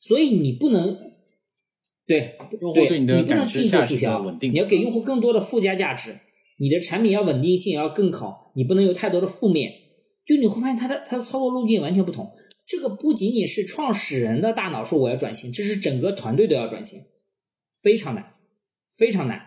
[0.00, 0.98] 所以你不能
[2.06, 6.18] 对用户对对你的不能感知价值的做促销，稳定你要给用户更多的附加价值，
[6.58, 9.72] 你的产品要稳定性要更好，你不能有太多的负面。
[10.26, 12.30] 就你会发现它的它的操作路径完全不同。
[12.66, 17.00] 这个不仅仅是创始人的大脑说我要转型，这是整个团队都要转型，
[17.82, 18.26] 非常难，
[18.96, 19.40] 非常难。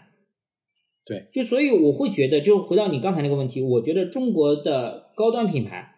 [1.05, 5.92] 对，就所以我会觉得，就回到你刚才那个问题，我觉得中国的高端品牌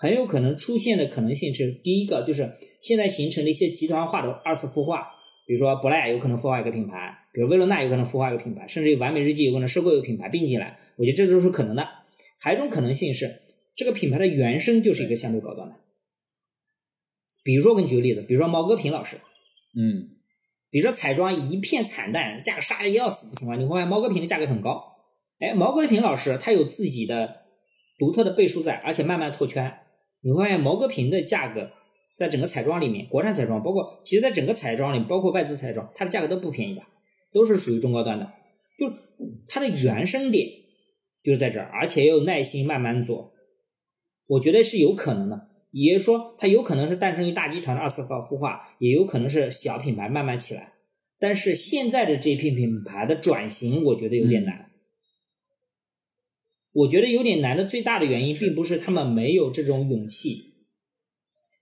[0.00, 5.08] 很有可能出现的可能性是，第一个就是现在形成的一些集团化的二次孵化，
[5.44, 11.88] 比如说珀莱雅有可能孵化一个品牌，比如薇诺娜有可能孵化一个品牌，甚至于完美日记有可能收购一个品牌并进来，我觉得这都是可能的。
[12.38, 13.42] 还有一种可能性是，
[13.74, 15.74] 这个品牌的原生就是一个相对高端的。
[17.42, 19.16] 比如说，我给你举个例子，比如说毛戈平老师，
[19.76, 20.14] 嗯，
[20.70, 24.96] 比如说彩妆一片惨淡，价格杀的要死的情况，你会发现毛戈平的价格很高。
[25.40, 27.46] 哎，毛戈平老师他有自己的
[27.98, 29.80] 独特的背书在，而且慢慢拓圈。
[30.20, 31.70] 你会发现毛戈平的价格
[32.16, 36.88] 在整个彩妆里面，国产彩妆包括其实在整个彩妆里，包括外资彩妆，它的价格都不便宜吧，
[37.32, 38.32] 都是属于中高端的。
[38.78, 38.96] 就是
[39.48, 40.48] 它的原生点
[41.22, 43.32] 就是在这儿，而且要有耐心慢慢做，
[44.26, 45.48] 我觉得是有可能的。
[45.70, 50.72] 也就是说，它有可能是诞生于大集团的二次孵化，也有可能是小品牌慢慢起来。
[51.20, 54.67] 但是现在的这批品牌的转型，我觉得有点难。
[56.78, 60.54] 我觉得有点难的最大的原因，并不是他们没有这种勇气，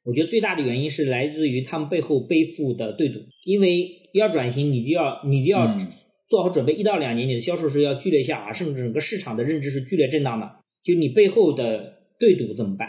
[0.05, 3.21] 我觉得最大的原因是来自于他们背后背负的对赌。
[3.45, 5.89] 因为要转型，你就要你就要嗯
[6.29, 10.57] 做好准备，一到两年你的销售是要剧烈下滑，甚至整个市场的认知是剧烈震荡的。
[10.85, 12.89] 就你背后的对赌怎么办？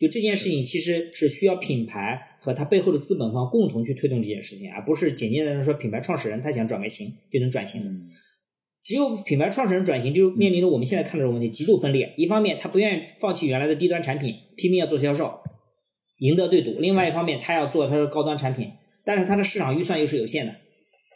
[0.00, 7.90] 就这件事情其实是需要品牌和他背后的资本方共同去推动这件事情，而不是简简单单说品牌创始人他想转个型就能转型的。
[8.82, 12.14] 只有品牌创始人转型，就面临着我们现在看到的问题极度分裂。
[12.16, 15.40] 一方面他不愿意放弃原来的低端产品，拼命要做销售，
[16.18, 18.70] 赢得对赌；另外一方面他要做他的高端产品，
[19.04, 20.54] 但是他的市场预算又是有限的，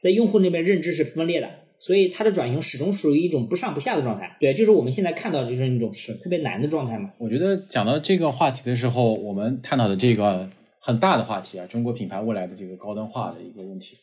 [0.02, 1.48] 在用户那边认知是分裂的，
[1.78, 4.36] 所以他的转型始终属于一种不上不下的状态。
[4.40, 7.10] 对，就是我们现在看到的就是那种是特别难的状态嘛。
[7.18, 10.50] 我觉得讲到这个话题的时候，我们探讨的这个
[10.80, 13.96] 很大的话题啊，中国品牌未来的这个高端化的一个问题。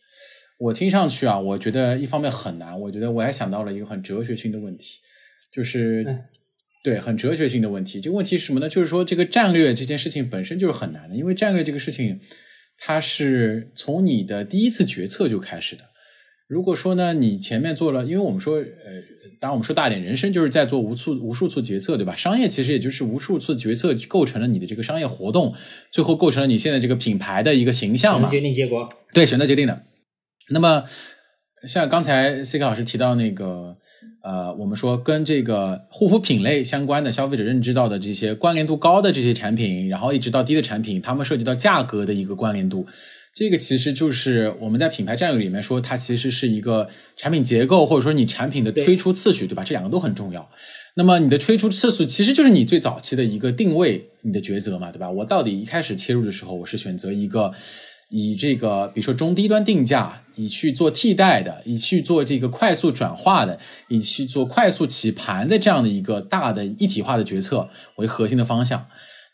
[0.62, 5.00] 我听上去啊，我觉得一方面很难，我觉得我还想到了一个很哲学性的问题，
[5.52, 6.06] 就是
[6.84, 8.00] 对很哲学性的问题。
[8.00, 8.70] 这个问题是什么呢？
[8.70, 12.20] 就是说这个战略这件事情本身就是很难的，因为战略这个事情，
[12.78, 15.82] 它是从你的第一次决策就开始的。
[16.48, 19.02] 如果说呢，你前面做了，因为我们说，呃，
[19.40, 22.16] 当然我们说大点，人生就是在做无数无数次决策，对吧？
[22.16, 25.56] 商业其实也就是无数次决策构成了你的这个商业活动，
[25.90, 28.30] 最后构成了你现在这个品牌的一个形象嘛？
[28.30, 29.86] 决定结果，对，选择决定的。
[30.52, 30.84] 那么，
[31.66, 33.78] 像刚才 C K 老师提到那个，
[34.24, 42.86] 呃，我们说跟这个护肤品类相关的消费者认知到的这些关联度高的这些产品，然后一直到低的产品，它们涉及到价格的一个关联度，
[43.34, 49.64] 这个其实就是我们在品牌战略里面说，它其实是一个产品结构，或者说你产品的推出次序，对吧？
[49.64, 50.50] 这两个都很重要。
[50.96, 55.10] 那么你的推出次数，其实就是你最早期的一个定位，你的抉择嘛，对吧？
[55.10, 57.54] 我到底一开始切入的时候，我是选择一个。
[58.12, 63.58] 以这个，比如说中低端定价，以去做替代的，以去做这个快速转化的，
[63.88, 68.86] 以去做快速起盘的这样的一个大的一体化的决策为核心的方向。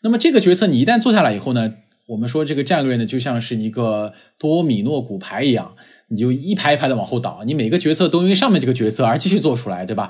[0.02, 1.74] 那么这个决策你一旦做下来以后呢，
[2.06, 5.74] 我们说这个战略呢就像是一个多米诺骨牌一样，
[6.08, 10.08] 你就一排一排的往后倒，你每个决策都因为上面这个决策而继续做出来，对吧？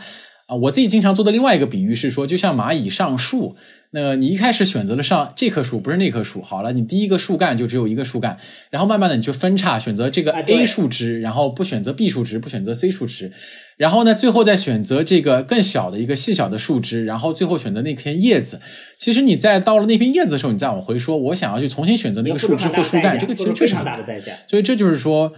[0.48, 3.54] 啊，我自己经常做的另外一个比喻是说，就像蚂蚁上树。
[3.90, 6.40] 那你一开始选择了上这棵树，不是那棵树。
[6.40, 8.38] 好了，你第一个树干就只有一个树干，
[8.70, 13.30] 然后慢慢的你就分叉，选择这个 A 树枝，然后不选择 B 树枝，不选择 C 树枝，
[13.76, 18.60] 然后呢，最后再选择这个更小的一个细小的树枝，然后最后选择那片叶子。
[18.98, 24.32] 其实你在到了那片叶子的时候，你再往回说，我想要去重新选择那个树枝或树干，这个其实确实很大的代价。
[24.46, 25.30] 所以这就是说，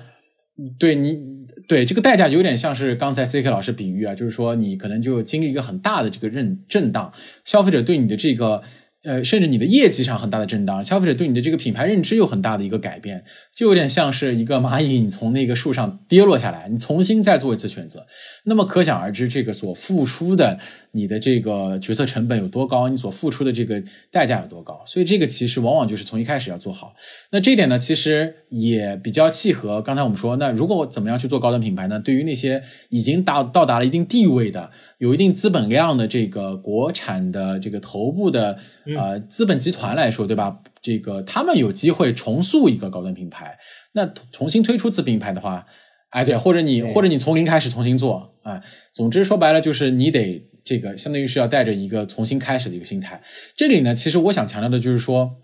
[0.79, 1.40] 对你。
[1.71, 7.13] 对这个代价有点像是刚才 C K 老师比喻啊，就是说你可能就经历一个很大的这个震震荡，
[7.45, 8.65] 消费者对你的这个。
[9.03, 13.25] 呃，甚至你的业绩上很大的震荡，消费者对你的这个品牌认知有很大的一个改变，
[13.55, 18.07] 就有点像是一个蚂蚁，你从那个树上跌落下来，你重新再做一次选择，
[18.45, 20.59] 那么可想而知，这个所付出的
[20.93, 26.95] 你的这个决策成本有多高，你所付出的这个代价有多高，所以这个其实往往就是从一开始要做好。
[27.31, 31.99] 那这点呢，其实也比较契合刚才我们说，那如果我怎么样去做高端品牌呢？
[31.99, 34.71] 对于那些已经达到达了一定地位的。
[34.99, 38.59] 有一定资本量的这个国产的这个头部的
[38.97, 40.59] 呃资本集团来说，对吧？
[40.81, 43.59] 这个他们有机会重塑一个高端品牌，
[43.93, 45.67] 那重新推出自品牌的话，
[46.11, 48.63] 哎，对，或者你或者你从零开始重新做，啊，
[48.95, 53.23] 总之说白了就是你得这个相当于是要带着一个重新开始的一个心态。
[53.55, 55.37] 这里呢，其实我想强调的就是说，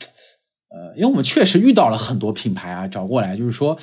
[0.71, 3.79] 呃，因为我们确实遇到了很多品牌啊找过来，就是说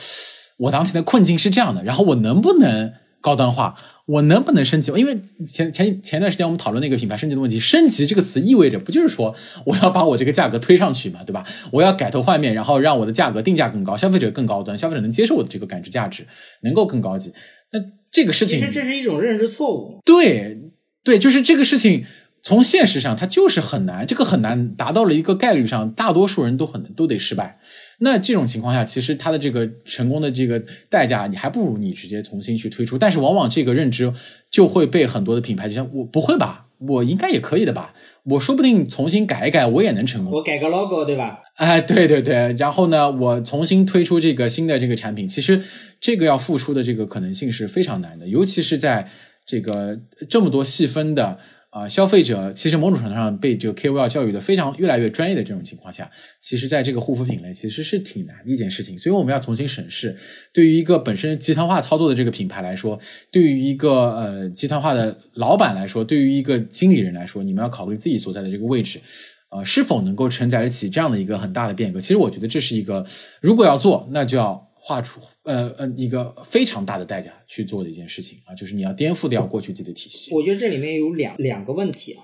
[0.58, 3.76] 我当前的困境是这样的，然后我能不能高端化？
[4.06, 4.92] 我能不能升级？
[4.94, 9.34] 因为前前前段时间我们讨论那个品牌升级的问题，升级这个词意味着不就是说
[9.66, 11.46] 我要把我这个价格推上去嘛，对吧？
[11.72, 16.26] 我要改头换面，然后让我的价格定价更高，消费者更高端，消费者能接受我的这个感知价值，
[16.64, 17.32] 能够更高级。
[17.72, 17.80] 那
[18.12, 20.00] 这个事情其实这是一种认知错误。
[20.04, 20.60] 对
[21.04, 22.06] 对，就是这个事情
[22.44, 27.58] 从现实上它就是很难，这个很难达到了一个概率上，大多数人都很都得失败。
[28.00, 32.98] 那这种情况下，其实它的这个成功的这个代价，你还不如你直接重新去推出。
[32.98, 34.14] 但是往往这个认知
[34.52, 37.94] 就会被很多的品牌，就像我不会吧，我应该也可以的吧，
[38.26, 40.34] 我说不定重新改一改，我也能成功。
[40.34, 41.40] 我改个 logo 对吧？
[41.56, 45.62] 哎，对对对，然后呢，我重新推出这个新的这个产品，其实
[46.02, 49.08] 这个要付出的这个可能性是非常难的，尤其是在
[49.46, 49.98] 这个
[50.30, 51.40] 这么多细分的。
[51.74, 56.08] 啊，消费者其实某种程度上被这个 KOL 教育的非常越来越专业的这种情况下，
[56.40, 58.98] 其实在这个护肤品类其实是挺难的一件事情。
[59.00, 60.16] 所以我们要重新审视，
[60.54, 63.00] 对于一个本身集团化操作的这个品牌来说，
[63.32, 69.02] 对于一个呃集团化的老板来说，对于一个经理人来说，你们要考虑自己所在的这个位置，
[69.50, 72.00] 呃，是否能够承载得起这样的一个很大的变革。
[72.00, 73.04] 其实我觉得这是一个，
[73.42, 74.70] 如果要做，那就要。
[74.86, 80.36] 画出呃呃一个非常大的代价去做的一件事情啊，就是你要颠覆掉过去自己的体系。
[80.36, 82.22] 我觉得这里面有两两个问题啊，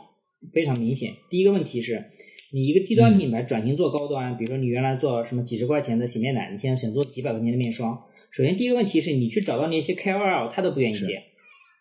[0.52, 1.14] 非常明显。
[1.30, 2.04] 第一个问题是，
[2.52, 7.98] 你一个低端品牌转型做高端，比如说你原来做什么几十块钱的洗面奶，你现在想做几百块钱的面霜。
[8.30, 11.24] 首先第一个问题是你去找到那些 KOL，他都不愿意接，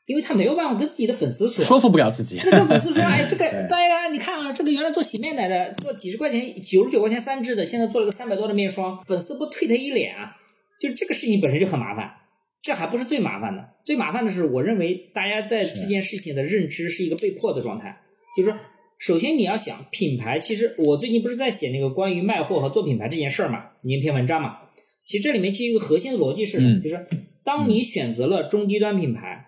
[0.07, 2.39] 因为他没有办法跟自己的粉丝说，说服不了自己。
[2.39, 10.37] 跟粉丝说， 哎，这个大家你看啊，这个原来做洗面奶的，做几十块钱、九十九块钱三支的，现在做了个三百多的面霜，粉丝不退他一脸啊？
[10.79, 12.13] 就这个事情本身就很麻烦。
[12.61, 18.01] 这还不是最麻烦的，最麻烦的是，我认为大家在这件事情的认知是一个被迫的状态。
[18.37, 18.59] 就是说，
[18.99, 24.59] 首先你要想品牌，其实我最近不是在写那个关于卖货和做品牌这件事儿嘛，那篇文章嘛。
[25.07, 26.81] 其实这里面其实一个核心的逻辑是什么？
[26.83, 27.07] 就是
[27.45, 29.47] 当你选择了中低端品牌，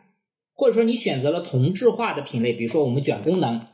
[0.55, 3.66] 或者说你选择了同质化的品类，比如说我们卷功能，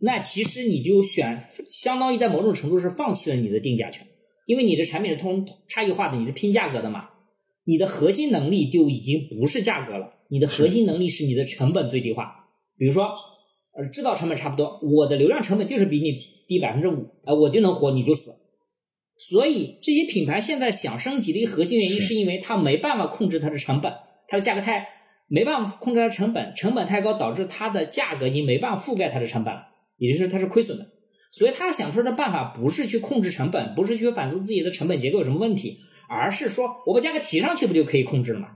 [0.00, 4.06] 那其实你就选，相当于在某种程度是放弃了你的定价权，
[4.46, 7.08] 因为你的产品是通差异化的，你是拼价格的嘛。
[7.64, 12.48] 你的核心能力就已经不是价格了，你的核心能力是你的成本最低化。
[12.76, 13.04] 比如说，
[13.72, 16.18] 呃，制造成本差不多，我的流量成本就是比你
[16.48, 18.32] 低百分之五，呃，我就能活，你就死。
[19.16, 23.92] 所以这些品牌现在想升级的一个核心原因，是因为它没办法控制它的成本，
[24.26, 24.88] 它的价格太
[25.28, 29.68] 没办法控制它的成本，成本太高导致它的价格已经没办法覆盖它的成本了，
[29.98, 30.88] 也就是它是亏损的。
[31.32, 35.80] 所以他想出来的办法不是去控制成本，不是去反思自己的成本结构有什么问题。
[36.08, 38.50] 而是说，我把价格提上去，不就可以控制了吗？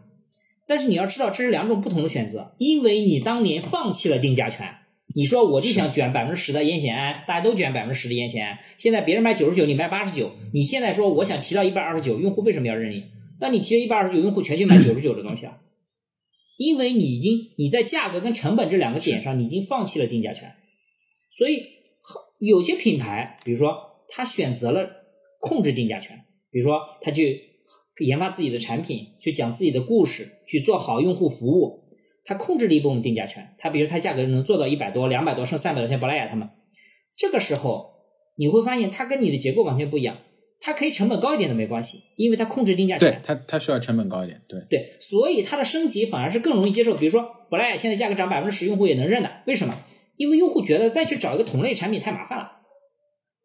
[0.67, 4.75] 但是你要知道，这是两种不同的选择，因为你当年放弃了定价权。
[5.15, 13.05] 你说我就想卷百分之十的烟酰胺，大家都卷百分之十的烟酰胺，现在别人卖九十九，你卖八十九，你现在说我想提到一百二十九，用户为什么要认你？
[13.41, 15.59] 当你提到一百二十九，用户全去买九十九的东西了，
[16.59, 20.53] 因为你已经你在价格跟成本这两个点上，你已经放弃了定价权。
[21.31, 21.63] 所以
[22.39, 24.89] 有些品牌，比如说他选择了
[25.41, 26.25] 控制定价权。
[26.51, 27.43] 比如说，他去
[27.99, 31.85] 研发自己的产品，去讲自己的故事，去做好用户服务，
[32.25, 33.55] 他控制了一部分定价权。
[33.59, 36.49] 他比如他价格能做到一百多、两百多，剩三百多，像珀莱雅他们。
[37.15, 37.91] 这个时候
[38.37, 40.17] 你会发现，它跟你的结构完全不一样。
[40.59, 43.11] 它可以成本高一点都没关系，因为它控制定价权。
[43.11, 44.41] 对它，它需要成本高一点。
[44.49, 46.95] 对对，所以它的升级反而是更容易接受。
[46.95, 49.31] 比如说，珀莱雅现在价格涨百分之十，用户也能认的。
[49.47, 49.79] 为什么？
[50.17, 52.53] 因为用户觉得再去找一个同类产品太麻烦了。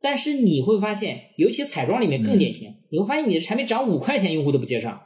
[0.01, 2.75] 但是你会发现，尤其彩妆里面更典型。
[2.89, 5.03] 你会发现你的产品涨五块钱，用户都不接上。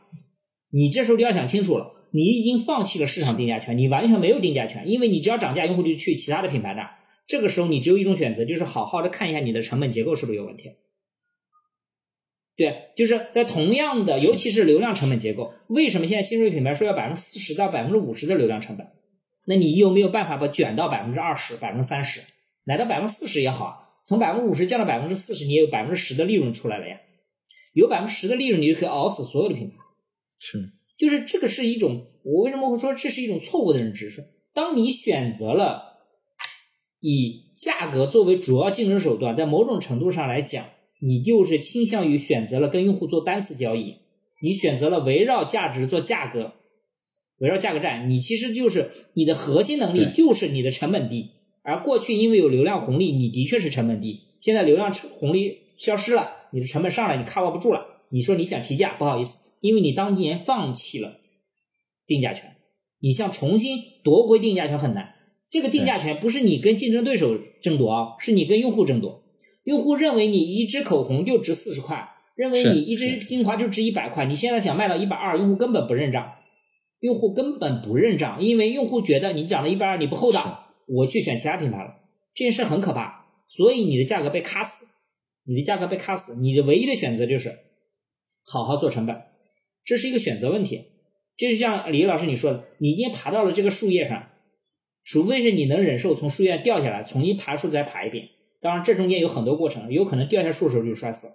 [0.72, 6.90] 你这时候就要想清楚了，你已经放弃了市场定价权，你完全没有定价权，因为你只要涨价，用户就去其他的品牌那儿。
[7.28, 10.72] 这个时候你只有一种选择，就是好好的看一下你的成本结构是不是有问题。
[12.56, 18.88] 对，就是在同样的，尤其是流量成本结构，为什么现在新锐品牌说要百分之四十到百分之五十的流量成本？
[19.48, 22.22] 那你有没有办法把卷到百分之二十、百分之三十，
[22.64, 24.02] 来到百分之四十也好？
[24.06, 26.98] 从百分之五十降到百分之四十，你也有百分之十的利润出来了呀。
[27.74, 29.76] 有百分之十的利润，你就可以熬死所有的品牌。
[30.40, 34.10] 是，就是这个是一种，我为什么会说这是一种错误的认知？
[34.10, 34.24] 是
[34.54, 36.00] 当你选择了
[37.00, 40.66] 以价格作为主要竞争手段，在某种程度上来讲，
[41.02, 43.98] 你就是倾向于选择了跟用户做单次交易，
[44.42, 46.54] 你选择了围绕价值做价格，
[47.40, 51.32] 围绕价格战，你其实就是你的核心能力就是你的成本低。
[51.64, 54.22] 而过去因为有流量红利，你的确是成本低。
[54.40, 58.04] 现在流量红利消失了，你的成本上来，你 cover 不住了。
[58.10, 61.18] 你说你想提价，不好意思，因为你当年放弃了
[62.06, 62.56] 定价权，
[63.00, 65.16] 你想重新夺回定价权很难。
[65.50, 69.24] 这个定价权不是你跟竞争对手争夺啊，是你跟用户争夺。
[69.64, 76.34] 用户认为你一支口红就值四十块，认为你一支精华就值一百块，你现在想卖到一百二，用户根本不认账。
[77.06, 80.74] 用户根本不认账，因为用户觉得你涨了一百二，你不厚道。
[80.88, 82.00] 我去选其他品牌了，
[82.34, 84.88] 这件事很可怕，所以你的价格被卡死，
[85.44, 87.60] 你的价格被卡死，你的唯一的选择就是
[88.44, 89.22] 好好做成本，
[89.84, 90.86] 这是一个选择问题。
[91.38, 94.30] 这就是像李老师你说的，你已经爬到了这个树叶上，
[95.04, 98.30] 除非是你能忍受从树叶掉下来，重新爬树再爬一遍。
[98.62, 101.34] 当然，这中间有很多过程，有可能掉下树的时候就摔死了。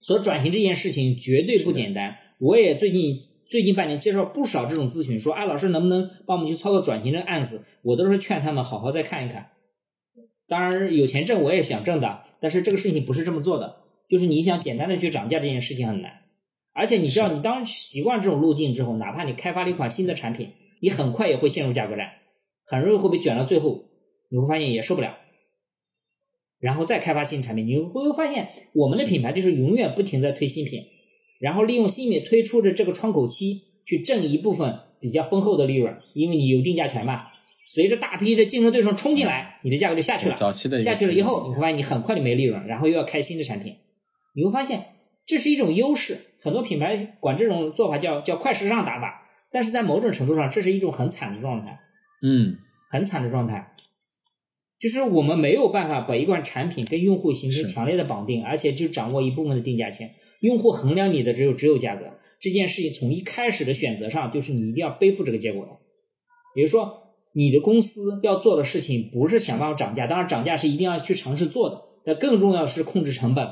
[0.00, 3.26] 所以转型这件事情绝对不简单，我也最近。
[3.48, 9.52] 最近半年接受不少这种咨询，说：“啊，老师能不能帮我们去操作转型的案子？”我都是劝他们好好再看一看。
[10.46, 13.76] 当然，有钱挣我也想挣的，但是这个事情不是这么做的。
[14.08, 16.22] 就是你想简单的去涨价这件事情很难，
[16.72, 22.12] 而且你知道，你当习惯这种路径之后，哪怕你开发了一款新的产品，你很快也会陷入价格战，
[22.66, 23.84] 很容易会被卷到最后，
[24.30, 25.16] 你会发现也受不了。
[26.58, 30.84] 然后再开发新产品，你会发现我们的品牌就是永远不停在推新品。
[31.38, 37.26] 然后利用新品推出的这个窗口期去挣一部分比较丰厚的利润，因为你有定价权嘛。
[37.66, 40.34] 随着大批的竞争对手冲进来，你的价格就下去了。
[40.34, 43.76] 早期的下去了以后，你会发现你很快就没利润，然后又要开新的产品。
[44.34, 44.86] 你会发现
[45.26, 51.78] 这是一种优势，很多品牌管这种做法叫叫快时尚打法，但是在某种程度上，这是一种很惨的状态。
[52.22, 52.56] 嗯，
[52.90, 53.74] 很惨的状态。
[54.80, 60.14] 就是我们没有办法把一款产品跟用户形成强烈的绑定，而且就掌握一部分的定价权。
[60.40, 62.06] 用户衡量你的只有只有价格
[62.40, 65.72] 这件事情，从一开始的选择上，就是你一定要背负这个结果的。
[66.54, 71.82] 比如说，你的公司要做的事情不是想办法涨价，当然涨价是一定要去尝试做的。
[72.04, 73.48] 但更重要是控制成本，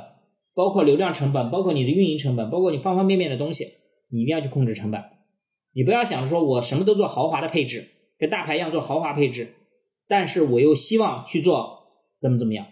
[0.54, 3.66] 包括流量成本，包括你的运营成本，包括你方方面面的东西，
[4.10, 5.02] 你一定要去控制成本。
[5.74, 9.54] 你不要想着说我什么都做豪华的配置，跟大牌一样做豪华配置。
[10.08, 11.88] 但是我又希望去做
[12.20, 12.68] 怎么怎么样？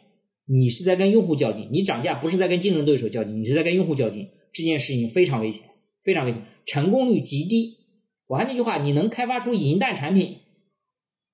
[0.47, 4.31] 你是在跟用户较劲，你涨价不是在跟竞争对手较劲，你是在跟用户较劲。
[4.53, 5.63] 这件事情非常危险，
[6.03, 7.79] 非常危险，成功率极低。
[8.27, 10.39] 我还那句话，你能开发出银弹产品，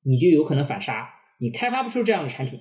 [0.02, 2.60] 你就有可能反杀；你开发不出这样的产品，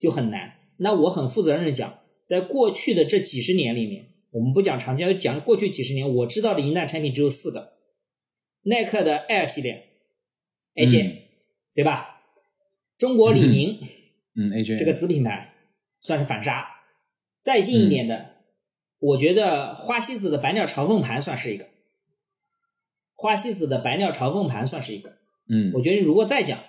[0.00, 0.54] 就很难。
[0.78, 7.74] 那我很负责任的讲，在过去的这几十年里面，我们不讲长江，讲过去几十年，我知道的银弹产品只有四个：
[8.62, 9.90] 耐克的 Air 系列
[10.74, 11.18] ，AJ，
[11.74, 12.20] 对吧？
[12.98, 13.88] 中国李宁， 嗯
[14.36, 15.54] ，AJ 这个子品牌
[16.00, 16.66] 算是反杀。
[17.40, 18.36] 再近一点的，
[18.98, 21.66] 我觉得花西子的百鸟朝凤盘算是一个。
[23.14, 25.18] 花西子的百鸟朝凤盘算是一个。
[25.48, 26.60] 嗯，我觉得如果再讲，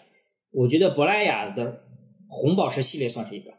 [0.51, 1.83] 我觉得珀莱雅的
[2.27, 3.53] 红宝石系列算是一个。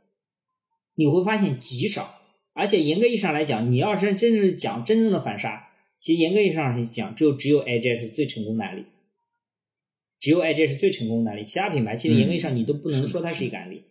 [0.97, 2.21] 你会发现极少，
[2.53, 8.87] 而且严格意义上来讲，你要真真正讲真正的反杀，其实严格意义上来讲，就只有 AJ 是最成功的案例。
[10.21, 13.85] 只有 AJ 是最成功的案例，其他品牌其实严格意义上你都不能说它是一个案例。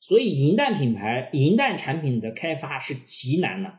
[0.00, 3.78] 所以银弹品牌、银弹产品的开发是极难的，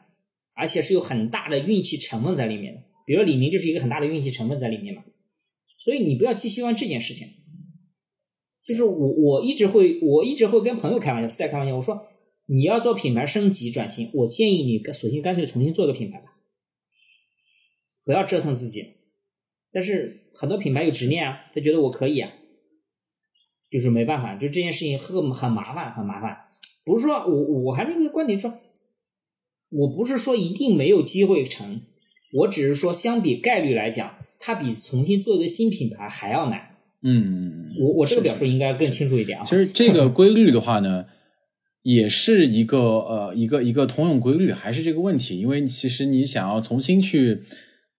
[0.53, 2.81] 而且是有很大的运气成分在里面的。
[3.05, 5.03] 比如李宁就是一个很大的运气成分在里面嘛。
[5.77, 7.27] 所以你不要寄希望这件事情。
[8.65, 12.07] 就是我我一直会我一直会跟朋友开玩笑，私下开玩笑，我说
[12.45, 16.37] 你要做品牌升级转型，我建议你索性干脆重新做个品牌吧，
[18.03, 18.95] 不要折腾自己。
[19.71, 20.25] 但是。
[20.31, 22.31] 很多品牌有执念啊，他觉得我可以啊，
[23.71, 26.37] 就是没办法，就这件事情很很麻烦，很麻烦。
[26.85, 28.53] 不是说我我还是一个观点说，
[29.69, 31.81] 我不是说一定没有机会成，
[32.33, 36.75] 我只是说相比概率来讲，它比重新做一个新品牌还要难。
[37.01, 39.43] 嗯，我我这个表述应该更清楚一点啊。
[39.45, 41.05] 其实这个规律的话呢，
[41.83, 47.43] 也是一个呃一个一个通用规律，还是这个问题，因为其实你想要重新去。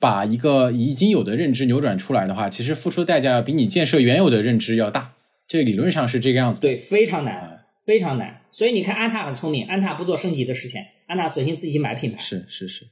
[0.02, 5.12] 把一个已经有的认知扭转出来的话，其实付出的代价要比你建设原有的认知要大。
[5.50, 6.60] 这理论上是这个样子。
[6.60, 8.42] 对，非常难，非常难。
[8.52, 12.18] 所以你看，安踏很聪明，安踏不做升级的事情，安踏索性自己买品牌。
[12.18, 12.86] 是是是，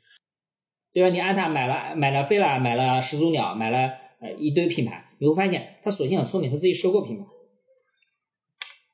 [0.92, 1.10] 对吧？
[1.10, 3.78] 你安踏买了买了飞了，买了始祖鸟，买了
[4.20, 7.24] 呃一堆品牌，你会发现他索性很聪明，他自己收购品牌，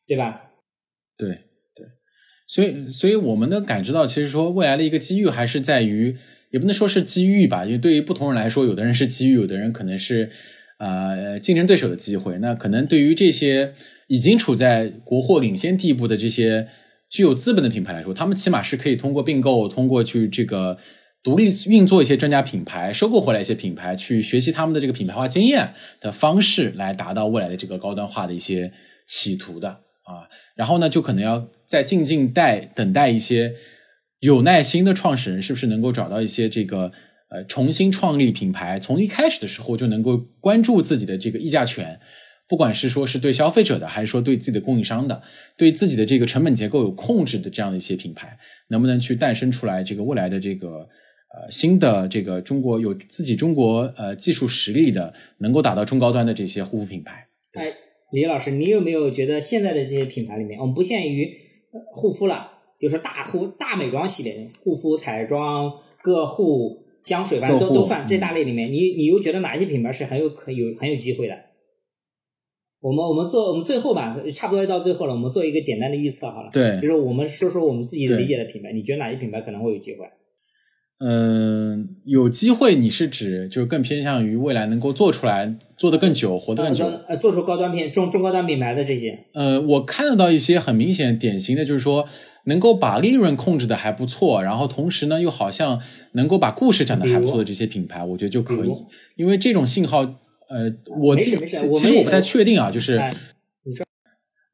[0.07, 0.51] 对吧？
[1.17, 1.29] 对
[1.75, 1.87] 对，
[2.47, 6.19] 所以所以我们能感知到，其实说未来的一个机遇还是在于。
[6.51, 10.31] 也不能说是机遇吧，因为对于不同人来说，有的人是机遇，有的人可能是
[10.79, 12.39] 呃竞争对手的机会。
[12.39, 13.75] 那可能对于这些
[14.09, 16.69] 已经处在国货领先地步的这些
[17.09, 20.79] 具有资本的品牌来说，他们起码是可以通过并购，通过去这个
[21.23, 28.73] 独立运作一些专家品牌，收购回来一些品牌，去学习他们的这个品牌化经验的方式，来达到未来的这个高端化的一些
[29.07, 30.29] 企图的啊。
[30.55, 33.55] 然后呢，就可能要再静静待等待一些。
[34.21, 36.93] 有耐心的创始人是不是能够找到一些这个
[37.35, 41.99] 呃重新创立品牌，从一开始的时候就能够关注自己的这个议价权，
[42.49, 45.21] 不管是说是对消费者的，还是说对自己的供应商的，
[45.57, 50.69] 对自己的这个成本结构有控制的这样的一些品牌，能不能去诞生出来这个未来的这个
[51.35, 57.27] 呃新的这个中国有自己中国呃技术实力的，能够打到中高端的这些护肤品牌？
[57.55, 57.73] 哎，
[58.13, 61.29] 李老师，你有没有觉得现在的这些品牌里面，我们不限于
[61.93, 62.53] 护肤了？
[62.81, 65.73] 就是大护大美妆系列，护肤、彩妆、
[66.03, 68.73] 个护、香水，反正都都算这大类里面。
[68.73, 71.35] 你你又觉得哪些品牌是很有可有很有机会的？
[72.81, 76.51] 我们我们做我们最后吧，差不多要到最后了，我们做一个简单的预测好了。
[76.53, 80.07] 对，就是我们说说我们自己理解的品牌，你觉得哪些品牌可能会有机会？
[81.01, 89.25] 嗯，有机会，你是指就是更偏向于未来能够做出来，做得更久，活得更久，呃，做出高端品中中高端品牌的这些。
[89.33, 92.07] 呃，我看得到一些很明显典型的就是说，
[92.45, 95.81] 能够把利润控制的还不错，然后同时呢又好像
[96.13, 98.71] 能够把故事讲的还不错的这些品牌，我觉得就可以，
[99.17, 100.01] 因为这种信号，
[100.49, 103.01] 呃，我自己其实我不太确定啊，就是。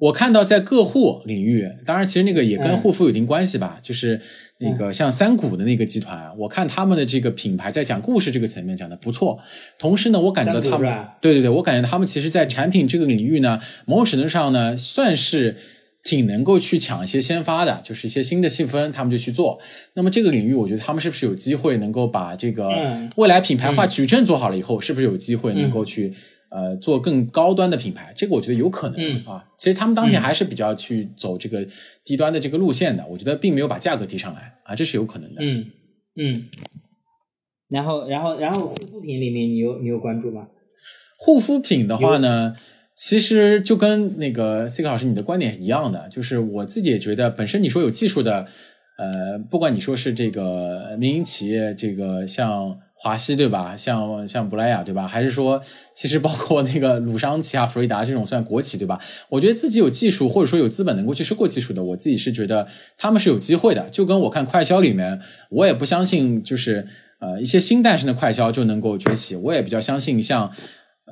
[0.01, 4.19] 我看到在个护领域，当然其实那个也跟护肤有一定关系吧，就是
[4.59, 9.39] 那个像三谷的那个集团，我看他们的这个品牌在讲故事这个层面讲的不错。
[9.79, 15.57] 同时呢，我感觉到他们，对对对，我感觉他们其实在产品这个领域呢，某种程度上呢，算是
[16.05, 19.61] 挺能够去抢一些先发的，就是一些新的细分，他们就去做。
[19.95, 22.69] 那么这个领域，我觉得他们是不是有机会能够把这个
[23.17, 26.15] 未来品牌化矩阵做好了以后，是不是有机会能够去？
[26.53, 29.45] 呃做更高端的品牌，这个我觉得有可能嗯啊。
[29.57, 31.65] 其实他们当前还是比较去走这个
[32.05, 35.41] 低端的这个路线的，我觉得并没有把价格提上来啊，这是有可能的。
[35.45, 35.67] 嗯
[36.17, 36.49] 嗯。
[37.69, 40.49] 然后，然后，然后护肤品里面，你有你有关注吗？
[41.17, 42.57] 护肤品的话呢，
[43.03, 48.47] 其实就跟那个 C 克老师你的观点是一样的，就是我自己也觉得，本身你说有技术的，
[48.99, 55.63] 呃，不管你说是这个民营企业，这个像华西对吧，像像布莱雅对吧，还是说
[55.95, 59.01] 其实包括那个鲁商奇啊、福瑞达这种算国企对吧？
[59.31, 62.69] 我觉得自己有技术或者说有资本能够去收购技术的，我自己是觉得
[62.99, 63.89] 他们是有机会的。
[63.89, 65.19] 就跟我看快销里面，
[65.49, 66.87] 我也不相信就是
[67.19, 70.53] 呃一些新诞生的快销就能够崛起，我也比较相信像。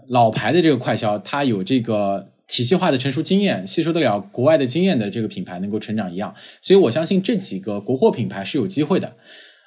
[0.09, 9.15] 老牌的这个快销，它有这个体系化的成熟经验，吸收得了国外的经验的这个品牌能够成长一样，所以我相信这几个国货品牌是有机会的。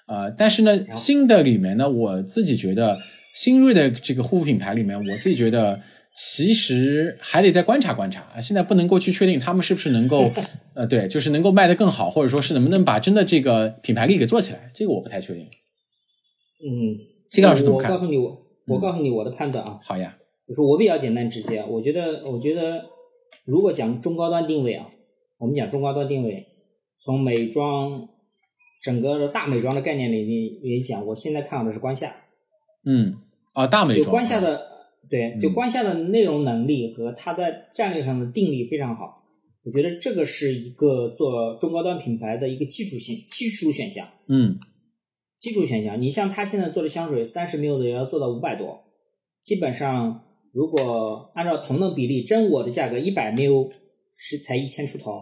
[0.07, 2.99] 呃，但是呢，新的里面呢，我自己觉得
[3.33, 5.79] 新锐的这个护肤品牌里面，我自己觉得
[6.13, 8.41] 其实还得再观察观察啊。
[8.41, 10.29] 现在不能够去确定他们是不是能够，
[10.75, 15.45] 呃，对，就是能够卖得更好，或者说是能不能把真的这个品牌力给做起来，这个我不太确定。
[16.63, 16.97] 嗯，
[17.29, 17.91] 金老师怎么看？
[17.91, 18.37] 我告诉你，我
[18.67, 19.79] 我告诉你我的判断啊。
[19.85, 20.17] 好呀。
[20.52, 22.90] 就是我比较简单直接，我觉得，我觉得，
[23.45, 24.90] 如果讲中高端定位啊，
[25.38, 26.45] 我们讲中高端定位，
[27.06, 28.10] 从美妆
[28.84, 32.14] 整个的大美妆的概念里里里讲，我现在看好的是关夏。
[32.84, 33.15] 嗯，
[33.53, 34.06] 啊，大美妆。
[34.06, 34.61] 就关夏的，
[35.10, 39.23] 对，就关夏的内容能力和它在战略上的定力非常好，
[39.64, 44.06] 我觉得这个是一个做中高端品牌的一个基础性基础选项。
[44.28, 44.60] 嗯，
[45.40, 48.84] 基础选项，你像他现在做的香水，三十 ml 的也要做到五百多，
[49.41, 50.26] 基本上。
[50.53, 53.72] 如果按照同等比例，真我的价格一百 ml
[54.18, 55.22] 是才一千出头，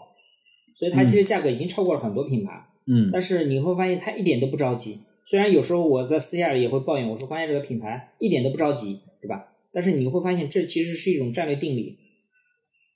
[0.75, 2.65] 所以它其实价格已经超过了很多品牌。
[2.87, 5.01] 嗯，但是你会发现它一点都不着急。
[5.27, 9.53] 虽然有时候我在私下里也会抱怨，我说发现这个品牌一点都不着急，对吧？
[9.71, 11.99] 但是你会发现这其实是一种战略定力。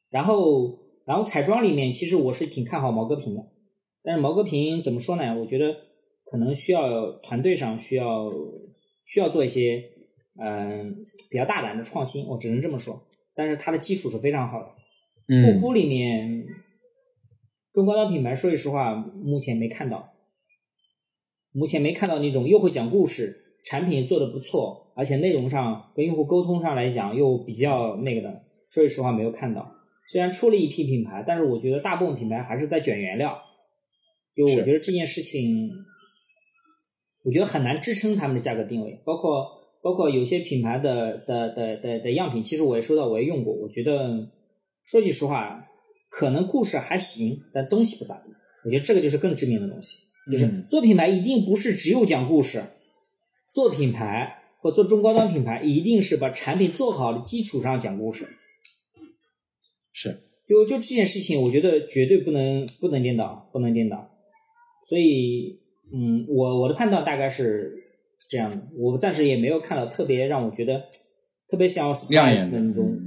[0.09, 3.43] 然后，然后彩妆里面其实我是挺看好毛戈平的，
[4.03, 5.39] 但是毛戈平怎么说呢？
[5.39, 5.75] 我觉得
[6.25, 8.27] 可能需要团队上需要
[9.05, 9.91] 需要做一些。
[10.41, 13.03] 嗯，比较大胆的创新，我只能这么说。
[13.35, 14.69] 但是它的基础是非常好的。
[15.53, 16.45] 护肤里面，
[17.71, 20.13] 中高端品牌，说句实话，目前没看到，
[21.51, 28.43] 目前没看到那种又会讲故事，产品做的不错，而且内容上跟用户沟通上来讲又比较那个的。
[28.69, 29.75] 说句实话，没有看到。
[30.09, 33.39] 虽然出了一批品牌，但是我觉得大部分品牌还是在卷原料。
[34.35, 35.69] 就我觉得这件事情，
[37.23, 39.62] 我觉得很难支撑他们的价格定位，包括。
[39.83, 43.53] 包括有些品牌的的的的的样品，其实我也收到，我也用过。
[43.53, 44.29] 我觉得
[44.85, 45.67] 说句实话，
[46.09, 48.29] 可能故事还行，但东西不咋地。
[48.63, 49.97] 我觉得这个就是更致命的东西，
[50.31, 52.63] 就是做品牌一定不是只有讲故事，
[53.51, 58.29] 做品牌或做中高端品牌，一定是把产品做好的基础上讲故事。
[59.91, 64.09] 是，就就这件事情，我觉得绝对不能不能颠倒，不能颠倒。
[64.87, 65.59] 所以，
[65.93, 67.82] 嗯，我我的判断大概是。
[68.29, 70.83] 这样的，我暂时也没有看到特别让我觉得
[71.47, 72.97] 特别想要亮眼的那种。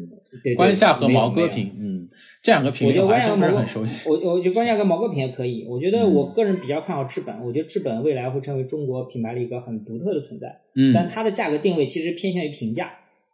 [0.44, 2.08] 对，关夏和毛戈平，嗯，
[2.42, 4.06] 这两个品牌我还是不是很熟悉。
[4.06, 5.64] 我我觉得关夏跟毛戈平也可以。
[5.66, 10.54] 我觉得我个人比较看好至本，我觉得至本未来会成为中国品牌的一个很独特的存在。
[10.74, 12.92] 嗯，但它的价格定位其实偏向于平价，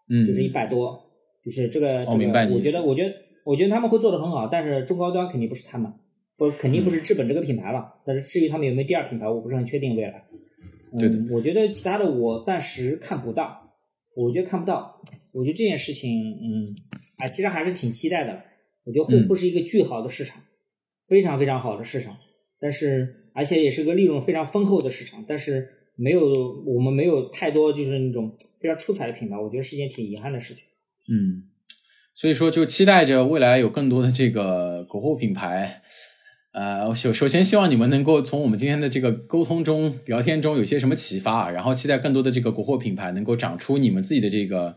[0.08, 1.10] 嗯，就是一百多，
[1.44, 2.04] 就是这个。
[2.04, 3.14] 我明白我觉得，我觉得，
[3.44, 5.92] 我觉得他们会做的很好，但是中高端肯定不是他们，
[6.36, 7.94] 不肯定不是至本这个品牌了。
[8.06, 10.24] 但是至于他们有没有第二品牌，我不是很确定未来。
[10.98, 13.60] 对的，我觉得其他的我暂时看不到，
[14.14, 15.00] 我觉得看不到。
[15.34, 16.10] 我觉得这件事情，
[16.42, 16.74] 嗯，
[17.16, 18.42] 啊，其实还是挺期待的。
[18.84, 20.42] 我觉得护肤是一个巨好的市场，
[21.06, 22.16] 非常非常好的市场，
[22.60, 30.66] 但是而且也是个利润非常丰厚的市场，但是没有我们没有太多就是那种非常出彩的品牌，我觉得是一件挺遗憾的事情。
[31.08, 31.48] 嗯，
[32.14, 35.82] 所以说就期待着未来有更多的这个国货品牌。
[36.52, 44.76] 呃，首首先希望你们能够从我们今天的这个沟通中、聊天中有些什么启发啊，然后期待更多的这个国货品牌能够长出你们自己的这个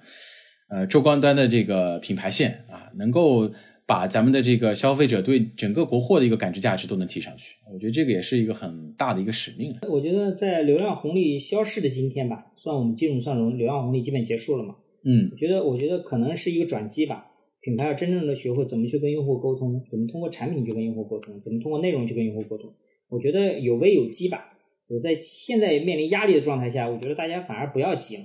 [0.70, 3.52] 呃中高端的这个品牌线啊，能够
[3.86, 7.58] 把咱们的这个消费者对整个国货的一个感知价值都能提上去。
[7.74, 9.76] 我觉得这个也是一个很大的一个使命。
[9.90, 14.76] 我觉得在流量红利消逝的今天吧，算我们基本上流量红利基本结束了嘛。
[15.04, 17.32] 嗯，我觉得我觉得可能是一个转机吧。
[17.66, 22.72] 品牌要真正的学会怎么去跟用户沟通，怎么通过产品去跟用户沟通，怎么通过内容去跟用户沟通。
[23.10, 24.56] 我觉得有危有机吧。
[24.88, 28.24] 我在现在面临压力的状态下，我觉得大家反而不要急了，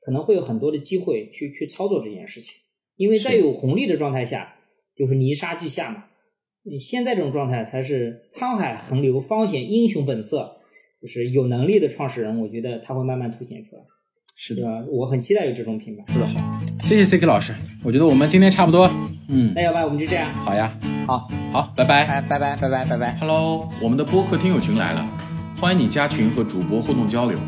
[0.00, 2.58] 可能会有很多的机会去去操作这件事情。
[2.96, 4.56] 因为在有红利的状态下，
[4.96, 6.06] 就是泥沙俱下嘛。
[6.62, 10.56] 你现在这种状态才是沧海横流、方显英雄本色，
[11.02, 13.82] 就是有能力的创始人，我觉得他会慢慢凸显出来。
[14.42, 16.02] 是的，我很期待有这种品牌。
[16.10, 16.40] 说的好，
[16.80, 18.90] 谢谢 CK 老师，我觉得我们今天差不多，
[19.28, 20.74] 嗯，那要不然我们就这样，好呀，
[21.06, 22.06] 好，好，拜拜。
[22.06, 23.16] 拜拜拜拜拜拜拜。
[23.20, 25.06] Hello，我们的播客听友群来了，
[25.60, 27.38] 欢迎你加群和主播互动交流。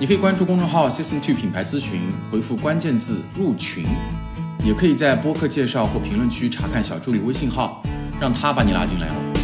[0.00, 3.84] 你可以关注公众号 System Two 品牌咨询，回复关键字入群，
[4.64, 7.82] 也可以在播客介绍或评论区查看小助理微信号，
[8.18, 9.35] 让他把你拉进来哦。